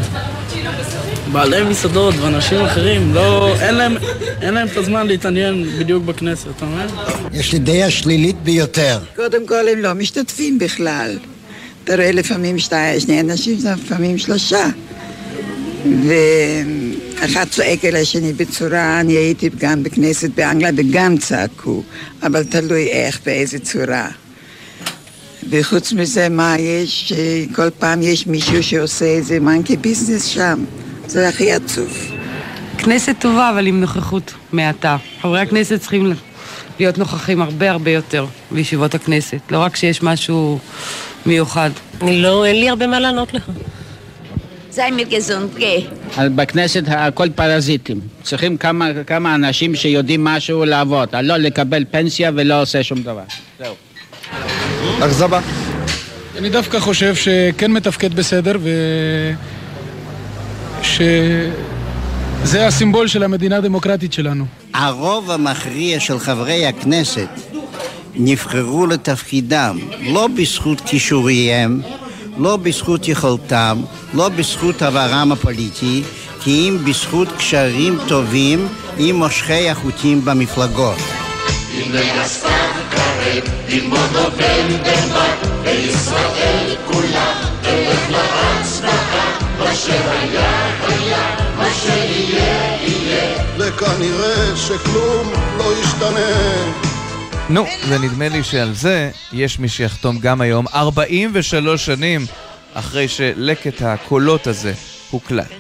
בעלי 1.32 1.64
מסעדות 1.64 2.16
ואנשים 2.16 2.62
אחרים, 2.62 3.14
לא, 3.14 3.56
אין 3.60 3.76
להם, 3.76 3.98
אין 4.42 4.54
להם 4.54 4.68
את 4.68 4.78
הזמן 4.78 5.08
להתעניין 5.08 5.66
בדיוק 5.80 6.04
בכנסת, 6.04 6.48
אתה 6.58 6.66
מבין? 6.66 6.88
יש 7.34 7.54
לי 7.54 7.60
דעה 7.60 7.92
שלילית 7.92 8.36
ביותר. 8.44 9.00
קודם 9.16 9.48
כל 9.48 9.68
הם 9.72 9.80
לא 9.80 9.94
משתתפים 9.94 10.60
בכלל. 10.60 11.18
אתה 11.84 11.96
רואה 11.96 12.12
לפעמים 12.12 12.60
שתי, 12.60 13.00
שני 13.00 13.20
אנשים, 13.20 13.58
לפעמים 13.86 14.18
שלושה. 14.18 14.66
ואחד 15.86 17.46
צועק 17.50 17.86
אל 17.86 17.96
השני 17.96 18.34
בצורה, 18.34 19.00
אני 19.00 19.14
הייתי 19.14 19.50
גם 19.58 19.84
בכנסת 19.84 20.30
באנגליה 20.30 20.72
וגם 20.76 21.18
צעקו, 21.18 21.84
אבל 22.24 22.44
תלוי 22.44 22.88
איך, 22.88 23.20
באיזה 23.26 23.60
צורה. 23.60 24.08
וחוץ 25.50 25.94
מזה, 25.94 26.30
מה 26.30 26.56
יש, 26.60 27.14
כל 27.56 27.70
פעם 27.70 28.02
יש 28.02 28.28
מישהו 28.28 28.64
שעושה 28.64 29.06
איזה 29.06 29.40
מנקי 29.40 29.78
ביזנס 29.78 30.26
שם. 30.26 30.66
זה 31.08 31.30
הכי 31.30 31.52
עצוב. 31.52 31.98
כנסת 32.78 33.16
טובה, 33.20 33.50
אבל 33.50 33.68
עם 33.68 33.82
נוכחות 33.82 34.34
מעטה. 34.52 34.98
חברי 35.22 35.40
הכנסת 35.42 35.80
צריכים 35.80 36.14
להיות 36.80 36.98
נוכחים 36.98 37.42
הרבה 37.42 37.72
הרבה 37.72 37.92
יותר 37.92 38.26
בישיבות 38.52 38.96
הכנסת. 38.96 39.40
לא 39.50 39.58
רק 39.58 39.76
שיש 39.76 40.04
משהו 40.04 40.60
מיוחד. 41.26 41.70
אני 42.02 42.22
לא, 42.22 42.46
אין 42.46 42.60
לי 42.60 42.70
הרבה 42.70 42.88
מה 42.88 43.00
לענות 43.00 43.34
לך. 43.34 43.44
Sei 44.72 44.92
mir 44.92 45.08
gesund, 45.10 45.50
geh. 45.58 45.82
בכנסת 46.36 46.84
הכל 46.88 47.30
פרזיטים. 47.36 48.00
צריכים 48.24 48.58
כמה, 48.58 48.90
כמה 49.08 49.36
אנשים 49.36 49.76
שיודעים 49.76 50.24
משהו 50.24 50.66
לעבוד, 50.66 51.16
לא 51.16 51.38
לקבל 51.38 51.84
פנסיה 51.92 52.32
ולא 52.36 52.62
עושה 52.62 52.84
שום 52.84 53.02
דבר. 53.02 53.24
זהו. 53.60 53.76
אכזבה. 55.00 55.40
אני 56.38 56.50
דווקא 56.50 56.80
חושב 56.80 57.16
שכן 57.16 57.72
מתפקד 57.72 58.14
בסדר 58.14 58.58
ו... 58.60 58.70
שזה 60.84 62.68
הסימבול 62.68 63.08
של 63.08 63.24
המדינה 63.24 63.58
הדמוקרטית 63.58 64.14
שלנו. 64.14 64.46
הרוב 64.74 65.32
המכריע 65.32 66.00
של 66.00 66.20
חברי 66.20 66.66
הכנסת 66.66 67.30
נבחרו 68.16 68.86
לתפקידם 68.86 69.80
לא 70.02 70.28
בזכות 70.28 70.82
כישוריהם, 70.82 71.82
לא 72.40 72.58
בזכות 72.58 73.08
יכולתם, 73.08 73.82
לא 74.14 74.30
בזכות 74.30 74.82
עברם 74.82 75.32
הפוליטי, 75.32 76.04
כי 76.42 76.70
אם 76.70 76.78
בזכות 76.86 77.28
קשרים 77.38 78.00
טובים 78.08 78.68
עם 78.98 79.16
מושכי 79.16 79.70
החוטים 79.70 80.26
במפלגות. 80.26 80.98
וכנראה 93.58 94.56
שכלום 94.56 95.34
לא 95.58 95.74
ישתנה. 95.82 96.99
נו, 97.50 97.66
ונדמה 97.90 98.30
לי 98.30 98.44
שעל 98.44 98.74
זה 98.74 99.12
יש 99.34 99.60
מי 99.60 99.70
שיחתום 99.70 100.20
גם 100.20 100.42
היום 100.42 100.66
43 100.74 101.86
שנים 101.86 102.26
אחרי 102.74 103.08
שלקט 103.08 103.82
הקולות 103.82 104.48
הזה 104.48 104.74
הוקלט. 105.10 105.52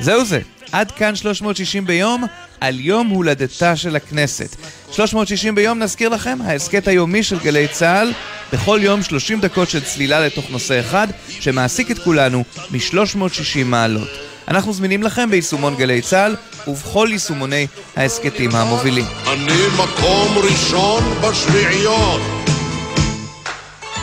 זהו 0.00 0.24
זה, 0.24 0.40
עד 0.72 0.90
כאן 0.90 1.16
360 1.16 1.86
ביום 1.86 2.24
על 2.60 2.80
יום 2.80 3.08
הולדתה 3.08 3.76
של 3.76 3.96
הכנסת. 3.96 4.56
360 4.92 5.54
ביום, 5.54 5.78
נזכיר 5.78 6.08
לכם, 6.08 6.38
ההסכת 6.44 6.88
היומי 6.88 7.22
של 7.22 7.38
גלי 7.38 7.68
צה"ל, 7.68 8.12
בכל 8.52 8.80
יום 8.82 9.02
30 9.02 9.40
דקות 9.40 9.70
של 9.70 9.80
צלילה 9.80 10.20
לתוך 10.20 10.50
נושא 10.50 10.80
אחד, 10.80 11.08
שמעסיק 11.28 11.90
את 11.90 11.98
כולנו 11.98 12.44
מ-360 12.70 13.64
מעלות. 13.64 14.31
אנחנו 14.48 14.72
זמינים 14.72 15.02
לכם 15.02 15.30
ביישומון 15.30 15.76
גלי 15.76 16.00
צה"ל 16.00 16.36
ובכל 16.68 17.08
יישומוני 17.10 17.66
ההסכתים 17.96 18.50
המובילים. 18.54 19.04
אני 19.32 19.66
מקום 19.74 20.38
ראשון 20.38 21.02
בשביעיות. 21.20 22.20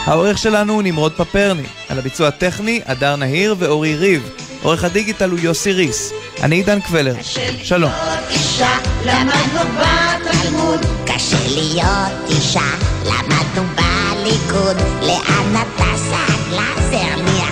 העורך 0.05 0.37
שלנו 0.37 0.73
הוא 0.73 0.83
נמרוד 0.83 1.13
פפרני, 1.13 1.63
על 1.89 1.99
הביצוע 1.99 2.27
הטכני, 2.27 2.81
הדר 2.85 3.15
נהיר 3.15 3.55
ואורי 3.59 3.95
ריב. 3.95 4.29
עורך 4.63 4.83
הדיגיטל 4.83 5.29
הוא 5.29 5.39
יוסי 5.39 5.73
ריס. 5.73 6.11
אני 6.43 6.55
עידן 6.55 6.79
קבלר. 6.81 7.15
שלום. 7.63 7.91
אישה, 8.29 8.77
למדנו 9.05 9.59
בתלמוד. 9.59 10.79
קשה 11.05 11.47
להיות 11.47 12.29
אישה, 12.29 12.69
למדנו 13.05 13.63
בליכוד. 13.75 14.77
לאן 15.01 15.55
אתה 15.61 15.83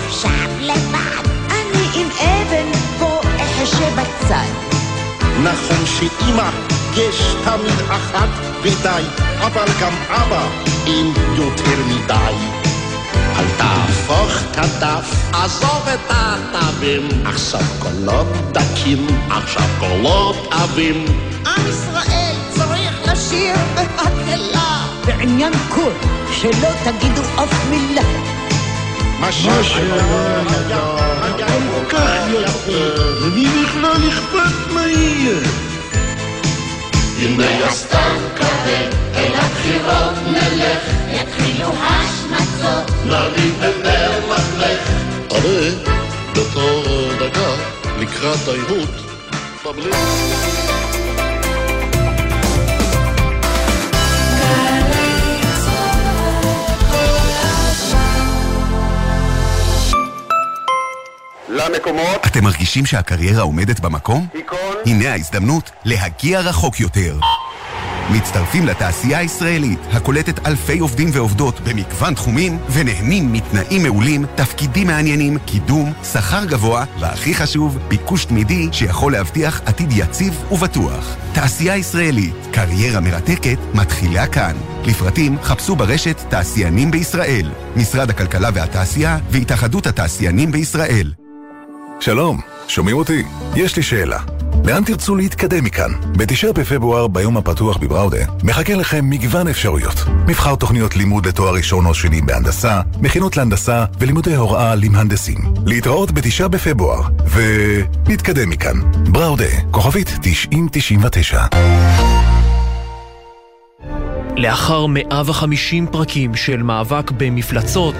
עכשיו 0.08 0.57
בצד. 4.28 4.68
נכון 5.42 5.86
שאימא 5.86 6.50
יש 6.96 7.34
תמיד 7.44 7.80
אחת 7.90 8.28
ודי, 8.62 9.02
אבל 9.38 9.64
גם 9.80 9.92
אבא 10.08 10.48
אין 10.86 11.12
יותר 11.34 11.78
מדי. 11.86 12.34
אל 13.38 13.44
תהפוך 13.58 14.32
את 14.50 14.58
הדף, 14.58 15.32
עזוב 15.32 15.88
את 15.94 16.10
התווים. 16.10 17.08
עכשיו 17.24 17.60
קולות 17.78 18.26
דקים, 18.52 19.06
עכשיו 19.30 19.68
קולות 19.78 20.36
עבים. 20.50 21.04
עם 21.46 21.62
ישראל 21.68 22.34
צריך 22.50 23.08
לשיר 23.12 23.54
בהקהלה. 23.74 24.86
בעניין 25.06 25.52
קול, 25.68 25.92
שלא 26.32 26.68
תגידו 26.84 27.22
אף 27.22 27.70
מילה. 27.70 28.02
מה 29.20 29.32
שהיה 29.32 29.62
היה 30.48 30.87
הרי 45.30 45.70
דקה 47.18 47.50
לקראת. 48.00 48.38
למקומות. 61.48 62.26
אתם 62.26 62.44
מרגישים 62.44 62.86
שהקריירה 62.86 63.42
עומדת 63.42 63.80
במקום? 63.80 64.26
הנה 64.86 65.12
ההזדמנות 65.12 65.70
להגיע 65.84 66.40
רחוק 66.40 66.80
יותר. 66.80 67.18
מצטרפים 68.10 68.66
לתעשייה 68.66 69.18
הישראלית, 69.18 69.78
הקולטת 69.92 70.46
אלפי 70.46 70.78
עובדים 70.78 71.08
ועובדות 71.12 71.60
במגוון 71.60 72.14
תחומים, 72.14 72.58
ונהנים 72.72 73.32
מתנאים 73.32 73.82
מעולים, 73.82 74.24
תפקידים 74.34 74.86
מעניינים, 74.86 75.38
קידום, 75.38 75.92
שכר 76.12 76.44
גבוה, 76.44 76.84
והכי 77.00 77.34
חשוב, 77.34 77.78
ביקוש 77.88 78.24
תמידי 78.24 78.68
שיכול 78.72 79.12
להבטיח 79.12 79.60
עתיד 79.66 79.92
יציב 79.92 80.44
ובטוח. 80.50 81.16
תעשייה 81.32 81.76
ישראלית, 81.76 82.34
קריירה 82.52 83.00
מרתקת, 83.00 83.58
מתחילה 83.74 84.26
כאן. 84.26 84.56
לפרטים 84.84 85.38
חפשו 85.42 85.76
ברשת 85.76 86.20
תעשיינים 86.28 86.90
בישראל, 86.90 87.50
משרד 87.76 88.10
הכלכלה 88.10 88.50
והתעשייה 88.54 89.18
והתאחדות 89.30 89.86
התעשיינים 89.86 90.52
בישראל. 90.52 91.12
שלום, 92.00 92.40
שומעים 92.68 92.96
אותי? 92.96 93.22
יש 93.54 93.76
לי 93.76 93.82
שאלה. 93.82 94.37
לאן 94.64 94.84
תרצו 94.84 95.16
להתקדם 95.16 95.64
מכאן? 95.64 95.90
בתשעה 96.16 96.52
בפברואר, 96.52 97.06
ביום 97.06 97.36
הפתוח 97.36 97.76
בבראודה, 97.76 98.24
מחכה 98.44 98.74
לכם 98.74 99.10
מגוון 99.10 99.48
אפשרויות. 99.48 100.04
מבחר 100.26 100.54
תוכניות 100.54 100.96
לימוד 100.96 101.26
לתואר 101.26 101.54
ראשון 101.54 101.86
או 101.86 101.94
שני 101.94 102.20
בהנדסה, 102.20 102.80
מכינות 103.00 103.36
להנדסה 103.36 103.84
ולימודי 103.98 104.34
הוראה 104.34 104.74
למהנדסים. 104.74 105.38
להתראות 105.66 106.12
בתשעה 106.12 106.48
בפברואר, 106.48 107.02
ונתקדם 107.30 108.50
מכאן. 108.50 108.76
בראודה, 109.12 109.44
כוכבית 109.70 110.18
9099 110.22 111.40
לאחר 114.38 114.86
150 114.86 115.86
פרקים 115.86 116.34
של 116.34 116.62
מאבק 116.62 117.10
במפלצות, 117.10 117.96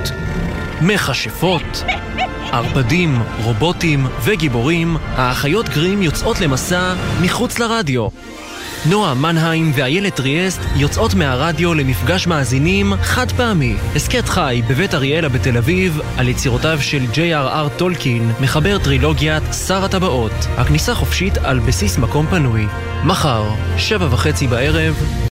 מכשפות, 0.83 1.85
ערפדים, 2.53 3.19
רובוטים 3.43 4.07
וגיבורים, 4.25 4.97
האחיות 5.07 5.69
גרים 5.69 6.03
יוצאות 6.03 6.41
למסע 6.41 6.95
מחוץ 7.23 7.59
לרדיו. 7.59 8.09
נועה 8.87 9.15
מנהיים 9.15 9.73
ואיילת 9.75 10.17
טריאסט 10.17 10.61
יוצאות 10.77 11.15
מהרדיו 11.15 11.75
למפגש 11.75 12.27
מאזינים 12.27 12.93
חד 13.03 13.33
פעמי. 13.33 13.75
הסכת 13.97 14.29
חי 14.29 14.63
בבית 14.69 14.95
אריאלה 14.95 15.29
בתל 15.29 15.57
אביב 15.57 16.01
על 16.17 16.29
יצירותיו 16.29 16.79
של 16.81 17.03
J.R.R. 17.13 17.79
טולקין, 17.79 18.33
מחבר 18.41 18.79
טרילוגיית 18.79 19.43
שר 19.67 19.85
הטבעות. 19.85 20.33
הכניסה 20.57 20.95
חופשית 20.95 21.37
על 21.37 21.59
בסיס 21.59 21.99
מקום 21.99 22.27
פנוי. 22.27 22.67
מחר, 23.05 23.45
שבע 23.77 24.09
וחצי 24.11 24.47
בערב, 24.47 24.95